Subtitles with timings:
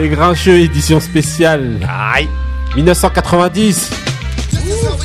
[0.00, 1.78] Les Grincheux édition spéciale.
[2.76, 3.90] 1990.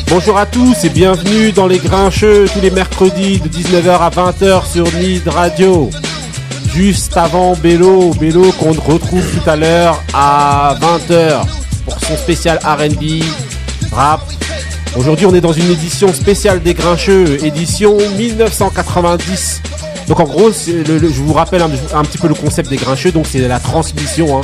[0.07, 4.71] Bonjour à tous et bienvenue dans Les Grincheux tous les mercredis de 19h à 20h
[4.71, 5.89] sur Nid Radio.
[6.73, 11.41] Juste avant Bélo, Bélo qu'on retrouve tout à l'heure à 20h
[11.85, 13.23] pour son spécial R&B,
[13.91, 14.21] rap.
[14.95, 19.61] Aujourd'hui on est dans une édition spéciale des Grincheux, édition 1990.
[20.07, 22.69] Donc en gros, c'est le- le- je vous rappelle un, un petit peu le concept
[22.69, 24.37] des Grincheux, donc c'est la transmission.
[24.37, 24.41] hein.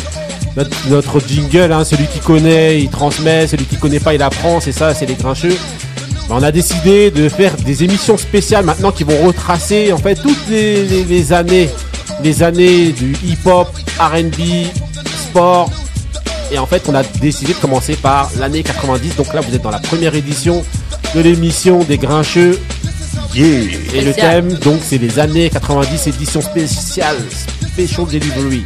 [0.57, 4.59] Notre, notre jingle, hein, celui qui connaît, il transmet, celui qui connaît pas, il apprend,
[4.59, 5.55] c'est ça, c'est les Grincheux.
[6.27, 10.15] Ben, on a décidé de faire des émissions spéciales maintenant qui vont retracer en fait
[10.15, 11.69] toutes les, les- les années,
[12.23, 13.69] les années du hip-hop,
[13.99, 14.67] R&B,
[15.29, 15.69] sport.
[16.51, 19.15] Et en fait, on a décidé de commencer par l'année 90.
[19.15, 20.63] Donc là, vous êtes dans la première édition
[21.15, 22.59] de l'émission des Grincheux.
[23.93, 27.15] Et le thème, donc, c'est les années 90, édition spéciale,
[27.73, 28.63] Special Delivery.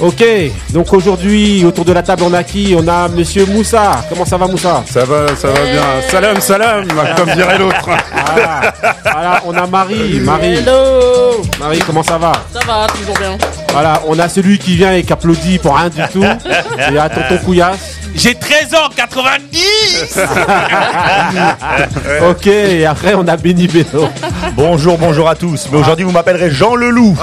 [0.00, 0.24] Ok,
[0.70, 2.74] donc aujourd'hui, autour de la table, on a qui?
[2.78, 4.02] On a Monsieur Moussa.
[4.08, 4.82] Comment ça va, Moussa?
[4.90, 5.82] Ça va, ça va bien.
[6.08, 7.76] Salam, salam, comme dirait l'autre.
[7.84, 8.72] voilà.
[9.02, 10.20] Voilà, on a Marie.
[10.20, 12.32] Marie, Hello Marie, comment ça va?
[12.50, 13.36] Ça va, toujours bien.
[13.72, 16.24] Voilà, on a celui qui vient et qui applaudit pour rien du tout.
[16.24, 17.96] Et à tonton Couillasse.
[18.14, 20.18] J'ai 13 ans, 90
[22.28, 24.08] Ok, et après, on a Benny Beno.
[24.56, 25.68] Bonjour, bonjour à tous.
[25.70, 27.14] Mais aujourd'hui, vous m'appellerez Jean Leloup.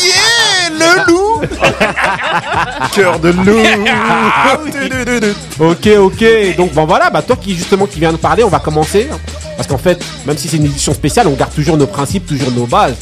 [0.00, 1.27] Yeah, le loup
[2.94, 3.60] Cœur de loup.
[5.60, 6.24] Ok, ok.
[6.56, 9.08] Donc bon voilà, bah toi qui justement qui viens de parler, on va commencer.
[9.56, 12.50] Parce qu'en fait, même si c'est une édition spéciale, on garde toujours nos principes, toujours
[12.52, 12.96] nos bases.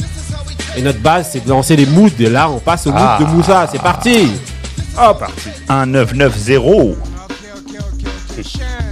[0.75, 2.09] Et notre base, c'est de lancer les moods.
[2.19, 3.17] Et là, on passe au mood Ah.
[3.19, 3.67] de Moussa.
[3.71, 4.31] C'est parti.
[4.97, 5.49] Hop, parti.
[8.37, 8.86] 1990.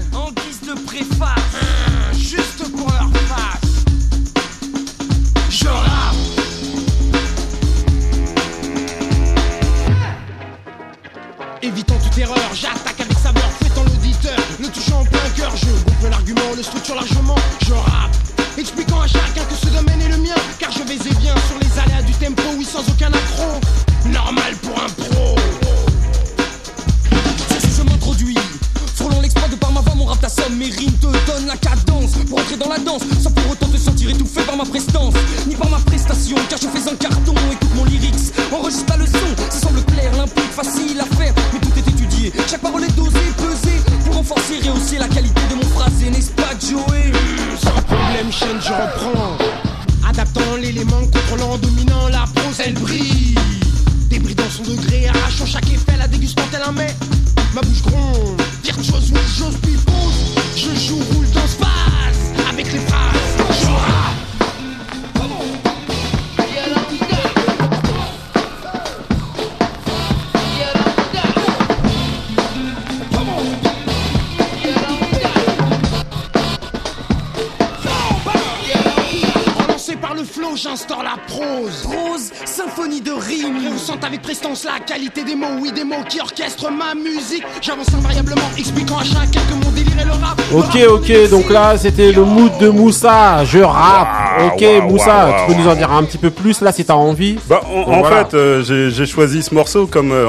[90.54, 91.30] Ok, ok.
[91.30, 93.44] Donc là, c'était le mood de Moussa.
[93.46, 94.08] Je rappe.
[94.54, 97.38] Ok, Moussa, tu peux nous en dire un petit peu plus là, si t'as envie.
[97.50, 98.26] Bah, en, Donc en voilà.
[98.26, 100.28] fait, euh, j'ai choisi ce morceau comme euh,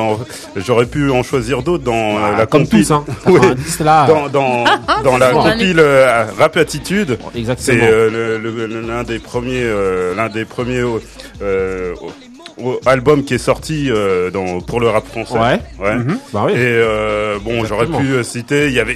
[0.57, 3.05] j'aurais pu en choisir d'autres dans euh, la comme compil- tous, hein.
[3.27, 3.35] Oui.
[3.41, 4.07] 90 là.
[4.07, 4.65] dans, dans,
[5.05, 7.19] dans la compile euh, Rap Attitude.
[7.35, 7.79] Exactement.
[7.79, 8.39] C'est euh,
[8.87, 10.83] l'un des premiers, euh, l'un des premiers
[11.43, 11.95] euh,
[12.87, 15.61] albums qui est sorti euh, dans, pour le rap français.
[15.79, 15.95] Ouais.
[15.97, 16.19] Mhm.
[16.33, 16.53] Bah oui.
[16.53, 18.67] Et euh, bon, j'aurais pu euh, citer.
[18.69, 18.95] Il y avait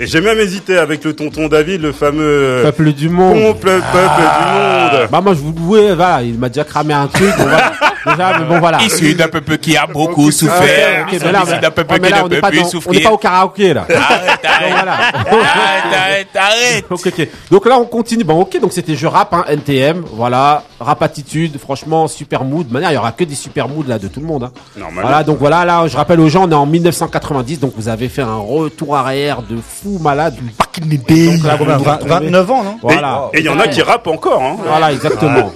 [0.00, 3.54] et j'ai même hésité avec le tonton David, le fameux Peuple du monde.
[3.60, 5.08] peuple, peuple du monde.
[5.10, 7.30] Bah moi je vous louais, voilà, il m'a déjà cramé un truc.
[7.36, 7.72] bon, voilà.
[8.06, 8.82] Déjà, mais bon voilà.
[8.82, 11.06] Issu d'un peuple qui a beaucoup souffert.
[11.08, 12.58] Ok, mais là, Issu d'un peuple ouais, mais qui ne on n'est peut pas, plus
[12.58, 13.02] dans- on n'est souffrir.
[13.02, 13.86] pas au karaoké là.
[13.88, 14.72] Arrête, Donc, arrête.
[14.74, 14.92] voilà.
[15.94, 17.30] Arrête, arrête.
[17.50, 18.24] Donc là, on continue.
[18.24, 20.04] Bon, ok, donc c'était je rap, hein, NTM.
[20.12, 21.58] Voilà, rap attitude.
[21.58, 22.68] Franchement, super mood.
[22.68, 24.44] De manière, il y aura que des super moods là de tout le monde.
[24.44, 24.52] Hein.
[24.76, 25.08] Normalement.
[25.08, 28.08] Voilà, donc voilà, là, je rappelle aux gens, on est en 1990, donc vous avez
[28.08, 30.34] fait un retour arrière de fou malade.
[30.58, 31.26] Back in the day.
[31.36, 33.30] Donc là, vous nous 20 retrouvez- 29 ans, non Voilà.
[33.34, 34.42] Et il y en a qui rappent encore.
[34.42, 34.56] Hein.
[34.66, 35.52] Voilà, exactement.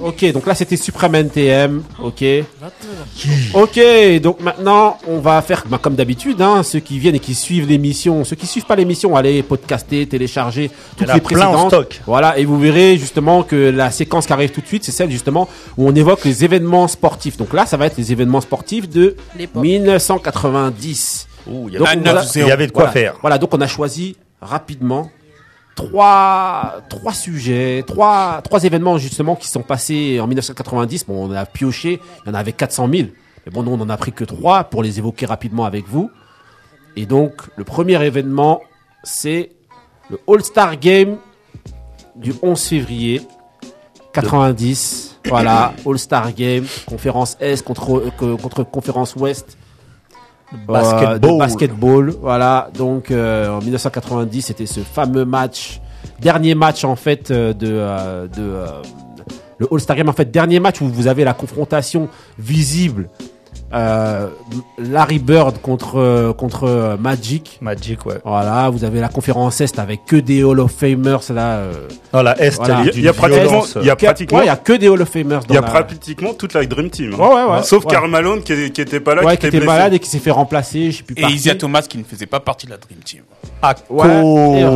[0.00, 2.24] Ok, donc là c'était Supreme NTM, ok.
[3.54, 3.80] Ok,
[4.22, 7.66] donc maintenant on va faire bah, comme d'habitude, hein, ceux qui viennent et qui suivent
[7.68, 11.68] l'émission, ceux qui suivent pas l'émission, allez podcaster, télécharger toutes les plein en précédentes.
[11.70, 12.00] stock.
[12.06, 15.10] Voilà, et vous verrez justement que la séquence qui arrive tout de suite, c'est celle
[15.10, 17.36] justement où on évoque les événements sportifs.
[17.36, 19.62] Donc là, ça va être les événements sportifs de L'époque.
[19.64, 21.26] 1990.
[21.50, 22.92] Ouh, il y avait- on a- il y avait de quoi voilà.
[22.92, 23.14] faire.
[23.20, 25.10] Voilà, donc on a choisi rapidement
[25.74, 31.06] trois, trois sujets, trois, trois événements justement qui sont passés en 1990.
[31.06, 33.08] Bon, on a pioché, il y en avait 400 000.
[33.46, 36.10] Mais bon, nous, on en a pris que trois pour les évoquer rapidement avec vous.
[36.96, 38.60] Et donc, le premier événement,
[39.04, 39.50] c'est
[40.10, 41.18] le All-Star Game
[42.16, 43.22] du 11 février
[44.12, 45.18] 90.
[45.28, 49.56] Voilà, All-Star Game, conférence Est contre, euh, contre conférence Ouest.
[50.52, 51.20] Basketball.
[51.20, 52.14] de basketball.
[52.20, 55.80] Voilà, donc euh, en 1990, c'était ce fameux match,
[56.20, 58.66] dernier match en fait euh, de, euh, de euh,
[59.58, 62.08] le All-Star Game, en fait, dernier match où vous avez la confrontation
[62.38, 63.08] visible.
[63.74, 64.28] Euh,
[64.78, 67.58] Larry Bird contre euh, contre euh, Magic.
[67.60, 68.18] Magic, ouais.
[68.24, 71.56] Voilà, vous avez la conférence Est avec que des Hall of Famers là.
[71.56, 71.72] euh,
[72.12, 72.80] Dans la Est, Voilà.
[72.82, 74.56] elle est Il y a- y pratiquement- il y a pratiquement- ouais, il y a
[74.56, 75.40] que des Hall of Famers.
[75.48, 77.12] Il y a dans la- pratiquement toute la Dream Team.
[77.14, 77.16] hein.
[77.18, 77.62] Ouais, ouais, ouais.
[77.62, 77.90] Sauf Ouais.
[77.90, 79.72] Karl Malone qui, qui était pas là, ouais, qui qui était blessé.
[79.72, 81.54] malade et qui s'est fait remplacer, je sais plus Et Isia.
[81.54, 83.20] Thomas qui ne faisait pas partie de la Dream Team.
[83.60, 84.06] à Ouais.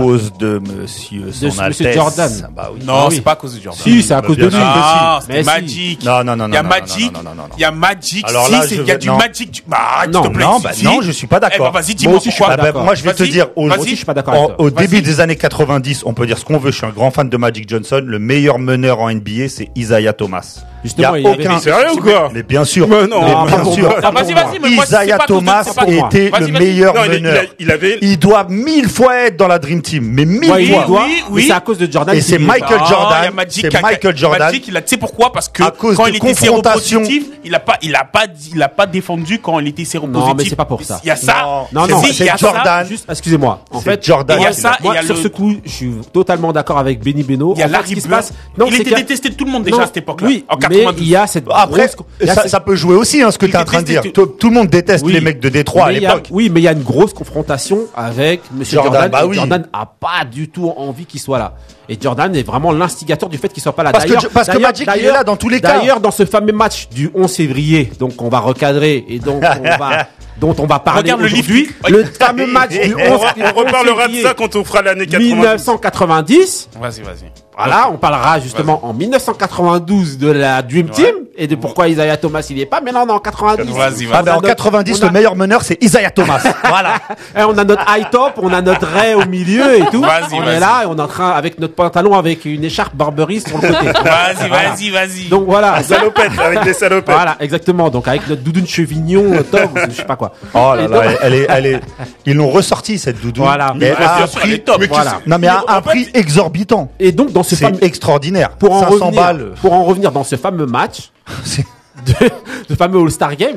[0.03, 1.95] cause de monsieur son monsieur Altesse.
[1.95, 2.49] Jordan.
[2.55, 2.81] Bah oui.
[2.85, 3.15] Non, Ah oui.
[3.17, 3.81] c'est pas à cause de Jordan.
[3.83, 4.57] Si, c'est à Bah, cause de lui.
[4.57, 5.21] Ah.
[5.45, 6.05] Magic.
[6.05, 7.13] Non, non, non, Il y a Magic.
[7.13, 7.55] non, non, non, non, non.
[7.57, 8.25] Il y a Magic.
[8.29, 9.17] Alors si, là, il y a veux- du non.
[9.19, 9.63] Magic.
[9.67, 9.79] Bah,
[10.13, 10.45] Non, te plaît.
[10.45, 10.85] Non, si, bah si.
[10.85, 11.73] non, je suis pas Eh ben, d'accord.
[11.73, 12.57] vas-y, Moi dis-moi aussi, je suis pourquoi.
[12.57, 12.85] pas bah, d'accord.
[12.85, 16.03] moi, je vais te dire, au, je suis pas d'accord au début des années 90,
[16.05, 16.71] on peut dire ce qu'on veut.
[16.71, 18.03] Je suis un grand fan de Magic Johnson.
[18.05, 20.61] Le meilleur meneur en NBA, c'est Isaiah Thomas.
[20.85, 21.59] Justement, il y a avait- aucun.
[21.61, 22.89] Sérieux ou quoi Mais bien sûr.
[22.89, 23.83] Mais non, mais bien sûr.
[23.89, 23.97] moi.
[24.03, 26.53] Ah, vas-y, vas-y, mais moi, c'est Isaiah Thomas était Vas-y, le vas-y.
[26.53, 27.45] meilleur meneur.
[27.59, 27.99] il avait.
[28.03, 30.87] Il doit mille fois être dans la Dream Team, mais mille fois.
[31.07, 31.45] oui, oui.
[31.47, 32.17] c'est à cause de Jordan.
[32.17, 32.79] Et c'est Michael.
[32.81, 34.39] Ah, Jordan, il y a Magic c'est Michael Jordan.
[34.41, 35.33] Magic, il a, tu sais pourquoi?
[35.33, 37.05] Parce que À cause quand de il était confrontation.
[37.05, 38.25] séropositif, il a pas, il a pas,
[38.55, 40.29] il a pas défendu quand il était séropositif.
[40.29, 41.01] Non, mais c'est pas pour ça.
[41.05, 41.67] Il y a ça.
[41.73, 42.27] Non, Non, c'est.
[42.37, 42.87] Jordan.
[43.09, 43.61] Excusez-moi.
[43.71, 44.39] En fait, Jordan.
[44.41, 47.55] il y a ça, sur ce coup, je suis totalement d'accord avec Benny Beno.
[47.57, 48.33] Il y a ce qui se passe,
[48.67, 50.29] il était détesté de tout le monde déjà à cette époque-là.
[50.73, 51.07] Mais 92.
[51.07, 53.39] il y a cette Après, grosse- a ça, cette- ça peut jouer aussi, hein, ce
[53.39, 54.03] que tu es en train de dire.
[54.13, 55.13] Tout, le monde déteste Oui.
[55.13, 56.29] les mecs de Détroit à Mais a- l'époque.
[56.31, 59.11] Oui, mais il y a une grosse confrontation avec Monsieur Jordan, Jordan.
[59.11, 59.37] bah oui.
[59.37, 61.55] Jordan a pas du tout envie qu'il soit là.
[61.89, 63.93] Et Jordan est vraiment l'instigateur du fait qu'il soit pas là.
[63.93, 65.79] Parce que parce que Magic, il est là dans tous les cas.
[65.79, 69.79] D'ailleurs, dans ce fameux match du 11 février, donc on va recadrer et donc on
[69.79, 70.07] va,
[70.39, 73.01] dont on va parler aujourd'hui, le fameux match du 11,
[73.37, 75.35] On, on reparlera de ça quand on fera l'année 90.
[75.35, 76.69] 1990.
[76.81, 77.31] Vas-y, vas-y.
[77.55, 82.45] Voilà, on parlera justement en 1992 de la Dream Team et de pourquoi Isaiah Thomas
[82.49, 82.81] il y est pas.
[82.81, 83.71] Mais là, on est en 90.
[83.71, 84.09] Vas-y, vas-y.
[84.11, 86.43] Ah ben, en notre- 90, on a- le meilleur meneur, c'est Isaiah Thomas.
[86.67, 86.95] voilà.
[87.39, 90.01] Eh, on a notre high top, on a notre Ray au milieu et tout.
[90.01, 90.57] Vas-y, on vas-y.
[90.57, 93.59] est là et on est en train avec notre pantalon avec une écharpe Barberie sur
[93.61, 93.87] le côté.
[94.03, 94.69] Vas-y, Voilà.
[94.71, 95.29] vas-y, vas-y.
[95.29, 95.83] Donc voilà.
[95.83, 97.15] Salopette, avec des salopettes.
[97.15, 97.91] Voilà, exactement.
[97.91, 100.22] Donc avec notre doudoune chevignon, top, je sais pas quoi.
[100.55, 101.81] Oh là là, donc- elle, est, elle est,
[102.27, 103.45] ils l'ont ressorti, cette doudoune.
[103.45, 103.75] Voilà.
[103.77, 104.77] Mais Ah, à un prix, top.
[104.81, 105.21] Mais Voilà.
[105.27, 106.91] non, mais à un fait, prix exorbitant.
[107.01, 108.51] Et donc dans ce C'est fameux extraordinaire.
[108.51, 109.53] pour en 500 revenir, balles.
[109.61, 111.11] pour en revenir dans ce fameux match,
[111.45, 111.67] C'est-
[112.07, 112.31] de,
[112.69, 113.57] ce fameux All-Star Game,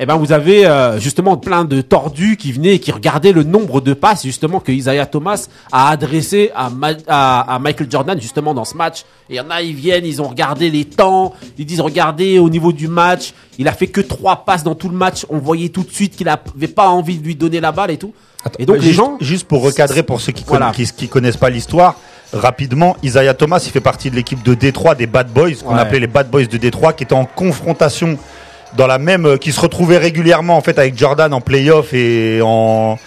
[0.00, 3.42] eh ben vous avez euh, justement plein de tordus qui venaient et qui regardaient le
[3.42, 8.20] nombre de passes justement que Isaiah Thomas a adressé à, Ma- à, à Michael Jordan
[8.20, 9.00] justement dans ce match.
[9.28, 12.38] Et il y en a, ils viennent, ils ont regardé les temps, ils disent regardez
[12.38, 15.38] au niveau du match, il a fait que trois passes dans tout le match, on
[15.38, 18.14] voyait tout de suite qu'il avait pas envie de lui donner la balle et tout.
[18.58, 20.70] et donc les juste, gens, juste pour recadrer pour ceux qui, Voilà.
[20.72, 21.96] connaissent, qui, qui connaissent pas l'histoire,
[22.32, 25.80] rapidement, Isaiah Thomas, il fait partie de l'équipe de Détroit des Bad Boys, qu'on Ouais.
[25.80, 28.16] appelait les Bad Boys de Détroit, qui étaient en confrontation
[28.76, 32.40] dans la même, euh, qui se retrouvaient régulièrement en fait avec Jordan en playoff et
[32.42, 32.98] en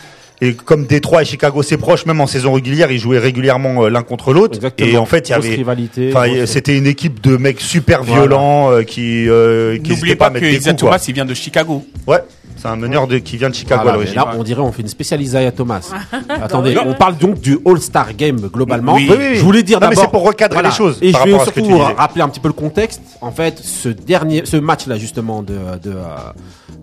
[0.44, 3.90] et comme Détroit et Chicago c'est proche, même en saison régulière, ils jouaient régulièrement euh,
[3.90, 4.56] l'un contre l'autre.
[4.56, 4.90] Exactement.
[4.90, 6.14] Et en fait, il y avait, rivalité,
[6.48, 8.22] c'était une équipe de mecs super Voilà.
[8.22, 10.80] violents euh, qui, euh, qui N'oubliez pas à que Isaiah quoi.
[10.80, 11.86] Thomas, il vient de Chicago.
[12.08, 12.24] Ouais,
[12.58, 14.82] c'est un meneur de, qui vient de Chicago Voilà, à là, on dirait on fait
[14.82, 15.92] une spéciale Isaiah Thomas.
[16.30, 18.96] Attendez, on parle donc du All-Star Game globalement.
[18.96, 19.08] Oui.
[19.10, 19.36] Oui, oui, oui.
[19.36, 20.06] Je voulais dire Non, mais d'abord.
[20.06, 22.54] c'est pour recadrer les choses Et par je vais surtout rappeler un petit peu le
[22.54, 23.02] contexte.
[23.22, 26.16] En fait, ce dernier, ce match-là justement de, de euh,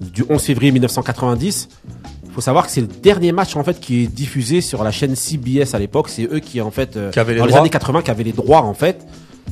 [0.00, 1.68] du 11 février 1990.
[2.38, 4.92] Il faut savoir que c'est le dernier match en fait qui est diffusé sur la
[4.92, 6.08] chaîne CBS à l'époque.
[6.08, 7.62] C'est eux qui en fait euh, Qui avaient les dans les droits.
[7.62, 9.04] années 80 qui avaient les droits en fait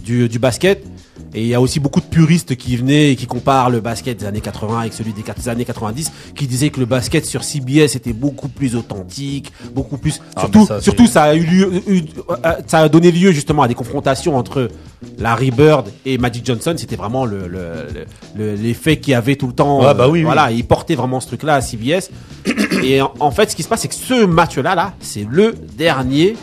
[0.05, 0.87] du, du basket.
[1.35, 4.19] Et il y a aussi beaucoup de puristes qui venaient et qui comparent le basket
[4.21, 7.95] des années 80 avec celui des années 90, qui disaient que le basket sur CBS
[7.97, 10.21] était beaucoup plus authentique, beaucoup plus.
[10.35, 13.63] Ah, surtout, ça, surtout, ça a eu lieu, eu- euh, ça a donné lieu justement
[13.63, 14.69] à des confrontations entre
[15.19, 16.75] Larry Bird et Magic Johnson.
[16.77, 17.59] C'était vraiment le, le,
[17.93, 18.07] le-
[18.37, 19.81] le- l'effet qu'il y avait tout le temps.
[19.87, 20.25] Ouais, bah oui, oui.
[20.25, 22.11] Voilà, il portait vraiment ce truc-là à CBS.
[22.83, 25.55] et en, en fait, ce qui se passe, c'est que ce match-là, là, c'est le
[25.77, 26.35] dernier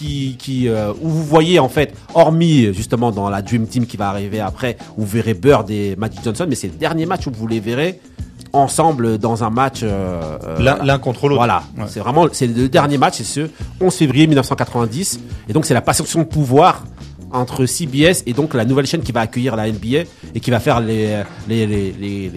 [0.00, 3.96] qui, qui euh, où vous voyez en fait, hormis justement dans la Dream Team qui
[3.98, 7.26] va arriver après, où vous verrez Bird et Magic Johnson, mais c'est le dernier match
[7.26, 8.00] où vous les verrez
[8.52, 9.80] ensemble dans un match.
[9.82, 10.98] euh, euh, L'un voilà.
[10.98, 11.40] contre l'autre.
[11.40, 11.84] Voilà, Ouais.
[11.88, 13.48] c'est vraiment c'est le dernier match, c'est ce
[13.80, 16.84] 11 février 1990, et donc c'est la passation de pouvoir
[17.32, 20.60] entre CBS et donc la nouvelle chaîne qui va accueillir la NBA et qui va
[20.60, 22.30] faire les les les les,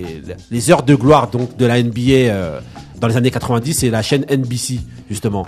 [0.52, 2.60] les, heures de gloire donc de la NBA euh,
[3.00, 5.46] dans les années 90 c'est la chaîne NBC justement.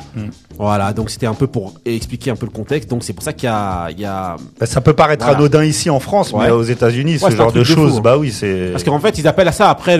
[0.57, 2.89] Voilà, donc c'était un peu pour expliquer un peu le contexte.
[2.89, 5.39] Donc c'est pour ça qu'il y a il y a Bah, ça peut paraître Voilà.
[5.39, 6.45] anodin ici en France, Ouais.
[6.45, 8.01] mais aux États-Unis, Ouais, ce genre de de choses, hein.
[8.03, 8.69] bah oui, c'est.
[8.71, 9.97] Parce qu'en fait, ils appellent à ça après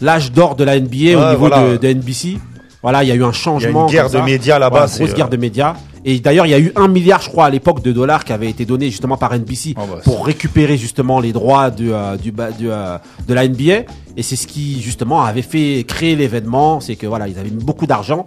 [0.00, 1.62] l'âge d'or de la NBA au niveau voilà.
[1.72, 2.38] de, de NBC.
[2.82, 3.86] Voilà, il y a eu un changement.
[3.86, 4.24] guerre comme de ça.
[4.24, 5.74] médias là-bas, Voilà, grosse euh, guerre de médias.
[6.08, 8.32] Et d'ailleurs, il y a eu un milliard, je crois, à l'époque de dollars qui
[8.32, 12.16] avait été donné justement par NBC Oh, bah, pour récupérer justement les droits du, euh,
[12.16, 12.96] du, euh,
[13.26, 13.82] de la NBA.
[14.16, 16.78] Et c'est ce qui justement avait fait créer l'événement.
[16.78, 18.24] C'est que voilà, ils avaient mis beaucoup d'argent.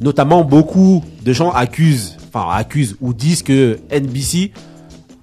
[0.00, 4.52] Notamment, beaucoup de gens accusent, enfin accusent ou disent que NBC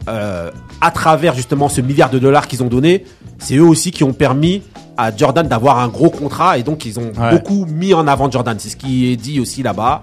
[0.09, 3.05] euh, à travers justement ce milliard de dollars qu'ils ont donné,
[3.39, 4.61] c'est eux aussi qui ont permis
[4.97, 7.31] à Jordan d'avoir un gros contrat et donc ils ont Ouais.
[7.31, 8.57] beaucoup mis en avant Jordan.
[8.59, 10.01] C'est ce qui est dit aussi là-bas.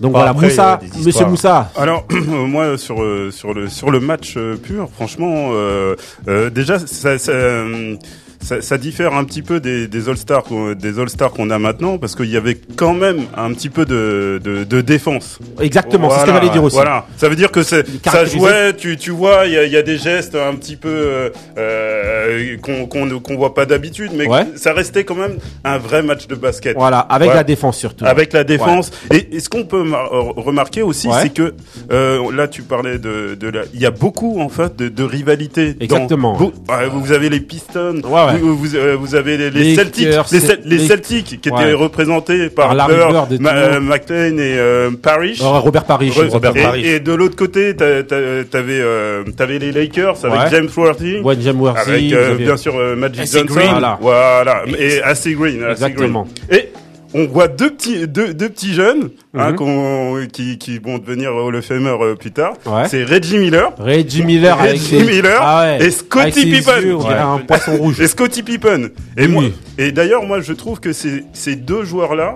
[0.00, 1.26] Donc Bah, voilà, après, Moussa, Monsieur.
[1.26, 1.70] Moussa.
[1.76, 5.94] Alors moi sur euh, sur le sur le match euh, pur, franchement, euh,
[6.28, 7.96] euh, déjà ça, ça, euh,
[8.42, 10.44] ça, ça diffère un petit peu des, des All Stars
[10.78, 13.84] des All Stars qu'on a maintenant parce qu'il y avait quand même un petit peu
[13.84, 15.38] de de, de défense.
[15.60, 16.76] Exactement, c'est ce que Voilà, j'allais dire aussi.
[16.76, 18.74] Voilà, ça veut dire que c'est ça jouait.
[18.76, 22.56] Tu tu vois, il y y a des gestes un petit peu euh, euh,
[22.88, 24.46] qu'on ne- qu'on voit pas d'habitude, mais Ouais.
[24.56, 26.76] ça restait quand même un vrai match de basket.
[26.76, 27.34] Voilà, avec Ouais.
[27.34, 28.04] la défense surtout.
[28.04, 28.90] Avec la défense.
[29.12, 29.96] Et, et ce qu'on peut euh,
[30.36, 31.54] remarquer aussi, c'est que
[31.92, 33.62] euh, là, tu parlais de, de la.
[33.74, 35.76] Il y a beaucoup en fait de, de rivalité.
[35.80, 36.34] Exactement.
[36.34, 38.00] Vous avez les Pistons.
[38.34, 38.38] Ouais.
[38.40, 40.06] Vous, vous, euh, vous avez les, les Les Celtics.
[40.06, 41.72] Lakers, les, Cel- les les- Celtics qui étaient Ouais.
[41.72, 45.40] représentés par, Par Bird, Ma- euh, McLean et euh, Parrish.
[45.40, 46.10] Euh, Robert Paris.
[46.10, 46.86] Re- Robert et, Parrish.
[46.86, 50.46] et de l'autre côté, t'avais euh, t'avais les Lakers avec Ouais.
[50.50, 51.18] James Worthy.
[51.20, 53.44] Ouais, James Worthy, Avec euh, bien sûr euh, Magic Johnson.
[53.46, 53.70] Green.
[53.70, 53.98] Voilà.
[54.00, 54.62] Voilà.
[54.78, 55.62] Et assez green.
[55.64, 56.26] AC Exactement.
[56.48, 56.60] Green.
[56.60, 56.68] Et
[57.14, 59.56] on voit deux petits deux, deux petits jeunes hein, Mhm.
[59.56, 62.54] qu'on- qui qui vont devenir Hall of Famer euh, plus tard.
[62.66, 62.88] Ouais.
[62.88, 63.72] C'est Reggie Miller.
[63.78, 65.86] Reggie Miller avec Reggie Miller Ah ouais.
[65.86, 66.80] et Scottie Pippen.
[66.82, 67.14] yeux, Ouais.
[67.14, 68.00] un poisson rouge.
[68.00, 68.90] Et Scottie Pippen.
[69.16, 69.42] Et Oui, moi,
[69.78, 72.34] et d'ailleurs, moi, je trouve que ces, ces deux joueurs-là,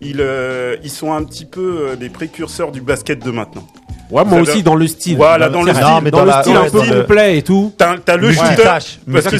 [0.00, 3.66] ils, euh, ils sont un petit peu euh, les précurseurs du basket de maintenant.
[4.10, 5.16] Ouais, moi aussi dans le style.
[5.16, 5.84] Voilà, dans le style.
[5.84, 7.72] Non, mais dans, le style un peu complet et tout.
[7.76, 9.12] T'as, le Multitâche, shooter.
[9.12, 9.38] Parce que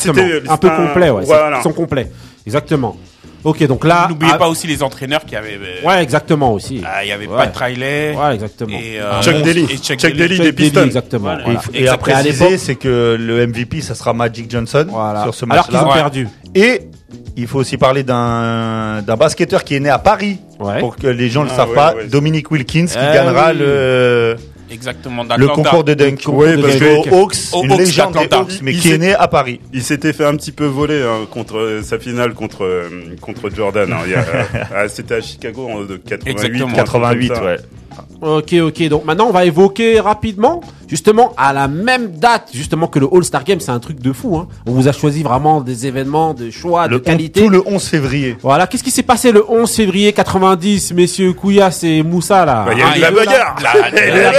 [0.00, 1.24] c'était- Un peu complet, ouais.
[1.24, 2.10] Ils sont complets.
[2.46, 2.96] Exactement.
[3.44, 4.06] Ok, donc là.
[4.08, 5.58] N'oubliez ah, pas aussi les entraîneurs qui avaient.
[5.60, 6.80] euh, Ouais, exactement aussi.
[6.86, 7.36] ah, Il y avait Ouais.
[7.36, 8.14] Pat Riley.
[8.16, 8.70] Ouais, exactement.
[8.78, 9.66] Et, euh, Chuck et Daly.
[9.66, 10.38] Chuck Chuck Daly.
[10.38, 10.40] Daly.
[10.40, 10.84] Des Pistons.
[10.84, 11.24] exactement.
[11.24, 11.42] Voilà.
[11.44, 11.60] voilà.
[11.74, 12.14] Et Exactement.
[12.14, 15.24] À préciser, l'époque- c'est que le MVP, ça sera Magic Johnson Voilà.
[15.24, 15.90] sur ce Alors qu'ils match-là.
[15.90, 16.28] ont perdu.
[16.54, 16.82] Et
[17.36, 20.78] il faut aussi parler d'un d'un basketteur qui est né à Paris, Ouais.
[20.80, 22.06] pour que les gens ne le Ah, savent ouais, pas, ouais.
[22.06, 23.58] Dominique Wilkins, qui Eh gagnera oui.
[23.58, 24.36] le,
[24.70, 25.24] Exactement.
[25.36, 26.16] le concours de dunk.
[26.24, 28.34] de parce que Hawks, une Hawks légende des.
[28.34, 29.60] Hawks, mais Il qui est s'est- né à Paris.
[29.72, 32.88] Il s'était fait un petit peu voler hein, contre euh, sa finale contre euh,
[33.20, 33.92] contre Jordan.
[33.92, 33.96] hein.
[34.06, 36.54] Il y a, euh, ah, c'était à Chicago en de 88, Exactement.
[36.54, 37.44] un truc comme 88, ça.
[37.44, 37.56] ouais.
[38.20, 38.88] Ok, ok.
[38.88, 43.42] Donc maintenant, on va évoquer rapidement, justement, à la même date, justement, que le All-Star
[43.42, 44.36] Game, c'est un truc de fou.
[44.36, 44.46] Hein.
[44.66, 47.40] On vous a choisi vraiment des événements de choix, Le de qualité.
[47.42, 48.36] Tout le 11 février.
[48.40, 48.68] Voilà.
[48.68, 52.64] Qu'est-ce qui s'est passé le 11 février 90, messieurs Kouyas et Moussa, là?
[52.66, 53.56] Bah, il y a eu Ah, la bagarre.
[53.62, 54.32] La, la- la-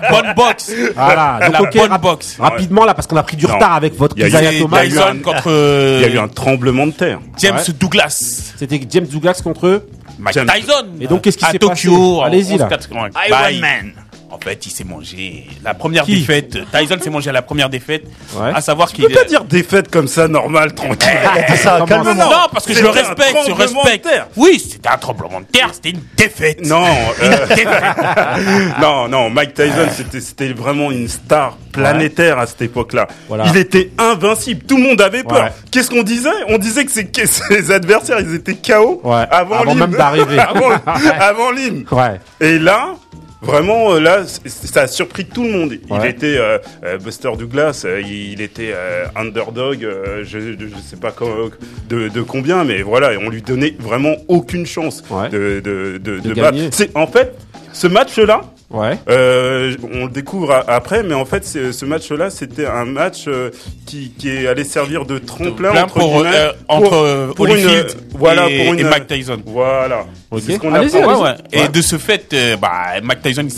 [0.00, 0.72] la bonne boxe.
[0.96, 1.38] Voilà.
[1.44, 2.36] Donc, La ok, bonne rap- boxe.
[2.40, 3.54] rapidement, là, parce qu'on a pris du Non.
[3.54, 4.84] retard avec votre Il y a eu- Isaiah Thomas.
[4.84, 7.20] Il y a eu un tremblement de terre.
[7.38, 7.74] James Ouais.
[7.78, 8.52] Douglas.
[8.58, 9.88] C'était James Douglas contre eux.
[10.20, 10.86] Mike Tyson.
[11.00, 12.68] Et donc, qu'est-ce qui s'est Tokyo, passé en Allez-y, là.
[12.68, 13.10] 11-80.
[13.28, 13.92] Iron Man.
[14.32, 16.56] En fait, il s'est mangé la première Qui défaite.
[16.72, 18.04] Tyson s'est mangé à la première défaite.
[18.36, 18.52] Ouais.
[18.54, 21.08] À savoir Tu qu'il peux pas dire défaite comme ça, normal, tranquille.
[21.56, 22.30] Ça, Comment calmement.
[22.30, 24.04] Non, parce que je le C'était un respecte, je tremblement respecte.
[24.04, 24.28] de terre.
[24.36, 26.64] Oui, c'était un tremblement de terre, c'était une défaite.
[26.64, 26.84] Non,
[27.22, 27.46] euh,
[28.80, 33.08] non, non, Mike Tyson, c'était, c'était vraiment une star planétaire à cette époque-là.
[33.28, 33.44] Voilà.
[33.48, 34.62] Il était invincible.
[34.66, 35.44] Tout le monde avait peur.
[35.44, 35.52] Ouais.
[35.70, 36.28] Qu'est-ce qu'on disait?
[36.48, 39.24] On disait que, ses- que ses adversaires, ils étaient KO Ouais.
[39.30, 40.38] avant, Avant même d'arriver.
[40.38, 40.70] avant,
[41.20, 41.84] avant l'hymne.
[41.90, 42.20] Ouais.
[42.40, 42.90] Et là,
[43.42, 45.74] vraiment, euh, là, ça a surpris tout le monde.
[45.90, 50.96] Il était euh, euh, Buster Douglas, euh, il, était euh, underdog, euh, je, je sais
[50.96, 51.14] pas
[51.88, 55.28] de, de combien, mais voilà, et on lui donnait vraiment aucune chance Ouais.
[55.28, 56.58] de, de, de, De battre.
[56.72, 57.34] C'est en fait
[57.72, 58.42] ce match-là.
[58.70, 58.98] Ouais.
[59.08, 63.50] Euh, on le découvre a- après, mais en fait, ce match-là, c'était un match euh,
[63.84, 67.96] qui, qui est allé servir de tremplin entre pour, euh, pour- entre pour une- Holyfield
[68.14, 69.42] voilà, et, pour une- et Mike Tyson.
[69.44, 70.04] Voilà.
[70.30, 70.42] Ok.
[70.46, 71.22] C'est ce apprend.
[71.24, 71.34] Ouais.
[71.52, 73.48] Et de ce fait, euh, bah, Mike Tyson,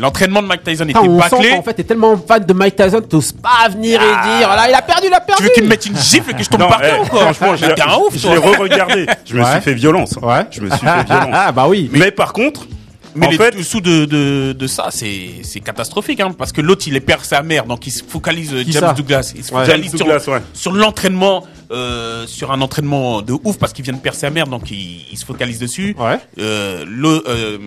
[0.00, 1.50] l'entraînement de Mike Tyson était on sent bâclé.
[1.50, 4.74] qu'en fait, t'es tellement fan de Mike Tyson, t'oses pas venir et dire, là, il
[4.74, 5.42] a perdu, il a perdu.
[5.42, 7.04] Tu veux qu'il me mette une gifle et que je tombe Non, par terre eh,
[7.04, 9.06] ou quoi franchement, je Mais T'es un ouf, je l'ai re-regardé.
[9.26, 9.50] Je me Ouais.
[9.52, 10.14] suis fait violence.
[10.22, 10.44] Ouais.
[10.50, 11.28] Je me suis fait violence.
[11.34, 11.90] Ah, bah oui.
[11.92, 12.66] Mais par contre,
[13.14, 16.60] Mais en les fait, dessous de, de, de ça, c'est, c'est catastrophique, hein, parce que
[16.60, 19.44] l'autre, il est perd sa mère, donc il se focalise, euh, James ça Douglas, il
[19.44, 19.64] se Ouais.
[19.64, 20.40] focalise James sur, ouais.
[20.52, 24.46] sur l'entraînement, euh, sur un entraînement de ouf, parce qu'il vient de perdre sa mère,
[24.46, 25.94] donc il, il se focalise dessus.
[25.98, 26.18] Ouais.
[26.38, 27.58] Euh, le, euh,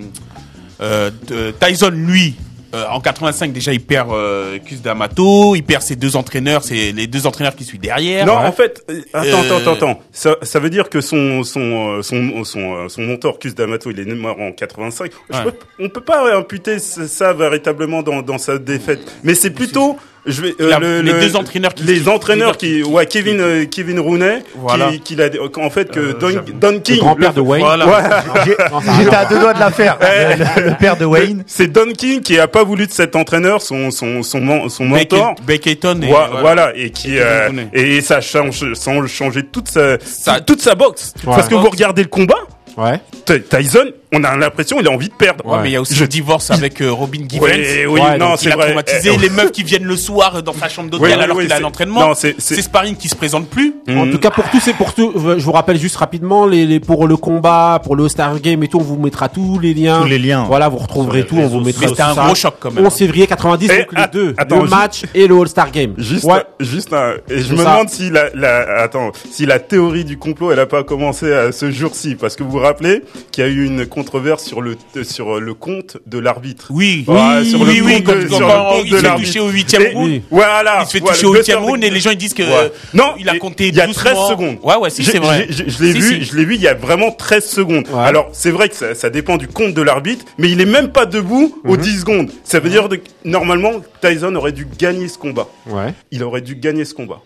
[0.82, 2.36] euh, de- Tyson, lui,
[2.74, 6.92] Euh, en 85 déjà il perd euh, Cus D'Amato, il perd ses deux entraîneurs, c'est
[6.92, 8.26] les deux entraîneurs qui suivent derrière.
[8.26, 10.00] Non, en fait, euh, attends, Euh, attends, attends.
[10.12, 13.90] Ça, ça veut dire que son son euh, son son, euh, son mentor Cus D'Amato,
[13.92, 15.12] il est mort en 85.
[15.30, 15.44] Je Ouais.
[15.46, 15.54] peux-
[15.86, 19.98] on peut pas imputer ça, ça véritablement dans dans sa défaite, mais c'est plutôt
[20.28, 22.84] je vais euh, La- le- les le- deux entraîneurs qui- les qui- entraîneur qui- qui
[22.84, 24.90] ouais Kevin euh, Kevin Rooney Voilà.
[24.92, 26.30] qui, qui l'a en fait que Euh, Don.
[26.72, 27.64] Don King Le grand-père de Wayne.
[27.64, 27.86] Voilà.
[27.88, 27.94] Ouais.
[28.60, 29.98] A J'étais à deux doigts de la faire.
[30.02, 31.44] Le, le père de Wayne.
[31.48, 35.36] C'est Don King qui a pas voulu de cet entraîneur, son son son, son mentor.
[35.46, 36.42] Becketon et Voi- voilà.
[36.42, 36.72] voilà.
[36.76, 37.20] et qui Kevin
[37.60, 41.34] euh, et ça change sans changer toute sa, Ça- toute sa boxe Ouais.
[41.36, 42.36] parce que vous regardez le combat
[42.78, 43.00] Ouais.
[43.26, 45.82] Ty- Tyson on a l'impression il a envie de perdre Ouais, mais il y a
[45.82, 47.46] aussi Je- le divorce avec euh, Robin Givens.
[47.46, 50.54] oui oui Ouais, non c'est vrai traumatisé Eh, les meufs qui viennent le soir dans
[50.54, 52.00] sa chambre d'hôtel oui, alors qu'il a c'est- un entraînement.
[52.10, 53.74] non, c'est- Sparring qui se présente plus.
[53.88, 53.98] Mm.
[53.98, 56.80] En tout cas, pour tous et pour tout, je vous rappelle juste rapidement les, les
[56.80, 60.02] pour le combat, pour le All-Star Game et tout, on vous mettra tous les liens.
[60.02, 60.44] Tous les liens.
[60.48, 62.86] Voilà, vous retrouverez tout, on vous mettra c'était un gros choc quand même.
[62.86, 65.94] 11 février 90, Eh, donc les deux, attends, le juste- match et le All-Star Game.
[65.98, 66.44] Juste, Ouais.
[66.60, 70.52] juste un, et je me demande si la, la, attends, si la théorie du complot,
[70.52, 73.50] elle a pas commencé à ce jour-ci, parce que vous vous rappelez qu'il y a
[73.50, 76.68] eu une controverse sur le, sur le compte de l'arbitre.
[76.70, 79.01] Oui, Ouais, sur le oui, oui, compte quand, de- sur le compte il de se
[79.04, 80.10] fait toucher au huitième round.
[80.12, 80.22] Oui.
[80.30, 80.80] Voilà.
[80.82, 82.44] Il se fait voilà, toucher au le huitième round et les gens ils disent que
[82.44, 82.50] Ouais.
[82.54, 84.30] euh, Non, il a compté il y a 12 13 mois.
[84.30, 84.58] secondes.
[84.62, 85.48] Ouais, ouais, si, c'est vrai.
[85.50, 86.24] Je l'ai Si, vu, si.
[86.25, 87.88] je l'ai vu il y a vraiment 13 secondes.
[87.88, 88.00] Ouais.
[88.04, 90.89] Alors, c'est vrai que ça, ça dépend du compte de l'arbitre, mais il est même
[90.89, 92.30] pas debout aux 10 secondes.
[92.44, 95.48] Ça veut dire que normalement Tyson aurait dû gagner ce combat.
[95.66, 95.94] Ouais.
[96.12, 97.22] Il aurait dû gagner ce combat.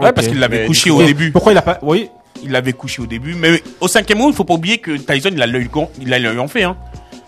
[0.00, 1.30] Ouais, parce qu'il l'avait couché au début.
[1.30, 2.08] Pourquoi il a pas, oui.
[2.42, 3.34] Il l'avait couché au début.
[3.34, 5.68] Mais au cinquième round, il faut pas oublier que Tyson, il a l'œil
[6.00, 6.76] il a l'œil en fait, hein.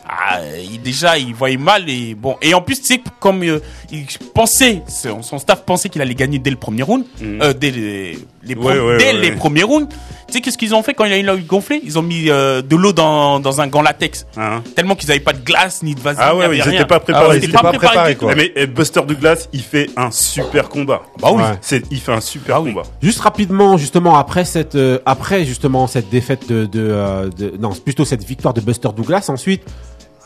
[0.08, 0.40] Ah,
[0.72, 2.36] il, déjà, il voyait mal et bon.
[2.40, 3.58] Et en plus, tu sais, comme euh,
[3.90, 7.42] il pensait, son, son staff pensait qu'il allait gagner dès le premier round, Mhm.
[7.42, 7.72] euh, dès
[8.46, 9.88] les, Ouais, ouais, dès ouais, les premiers rounds.
[10.28, 11.80] Tu sais qu'est-ce qu'ils ont fait quand il a eu gonflé?
[11.84, 14.26] Ils ont mis euh, de l'eau dans, dans un gant latex.
[14.36, 14.60] Hein.
[14.74, 16.26] Tellement qu'ils avaient pas de glace ni de vaseline.
[16.28, 16.72] Ah y ouais, ils rien.
[16.72, 17.28] étaient pas Ah préparés.
[17.28, 18.34] ouais, Ils étaient pas pas préparés quoi.
[18.34, 21.02] mais Buster Douglas, il fait un super combat.
[21.20, 21.44] Bah oui.
[21.60, 22.72] C'est, il fait un super Ah oui.
[22.72, 22.82] combat.
[23.00, 27.70] Juste rapidement, justement après cette, euh, après justement cette défaite de, de, euh, de- non,
[27.72, 29.26] c'est plutôt cette victoire de Buster Douglas.
[29.28, 29.62] Ensuite,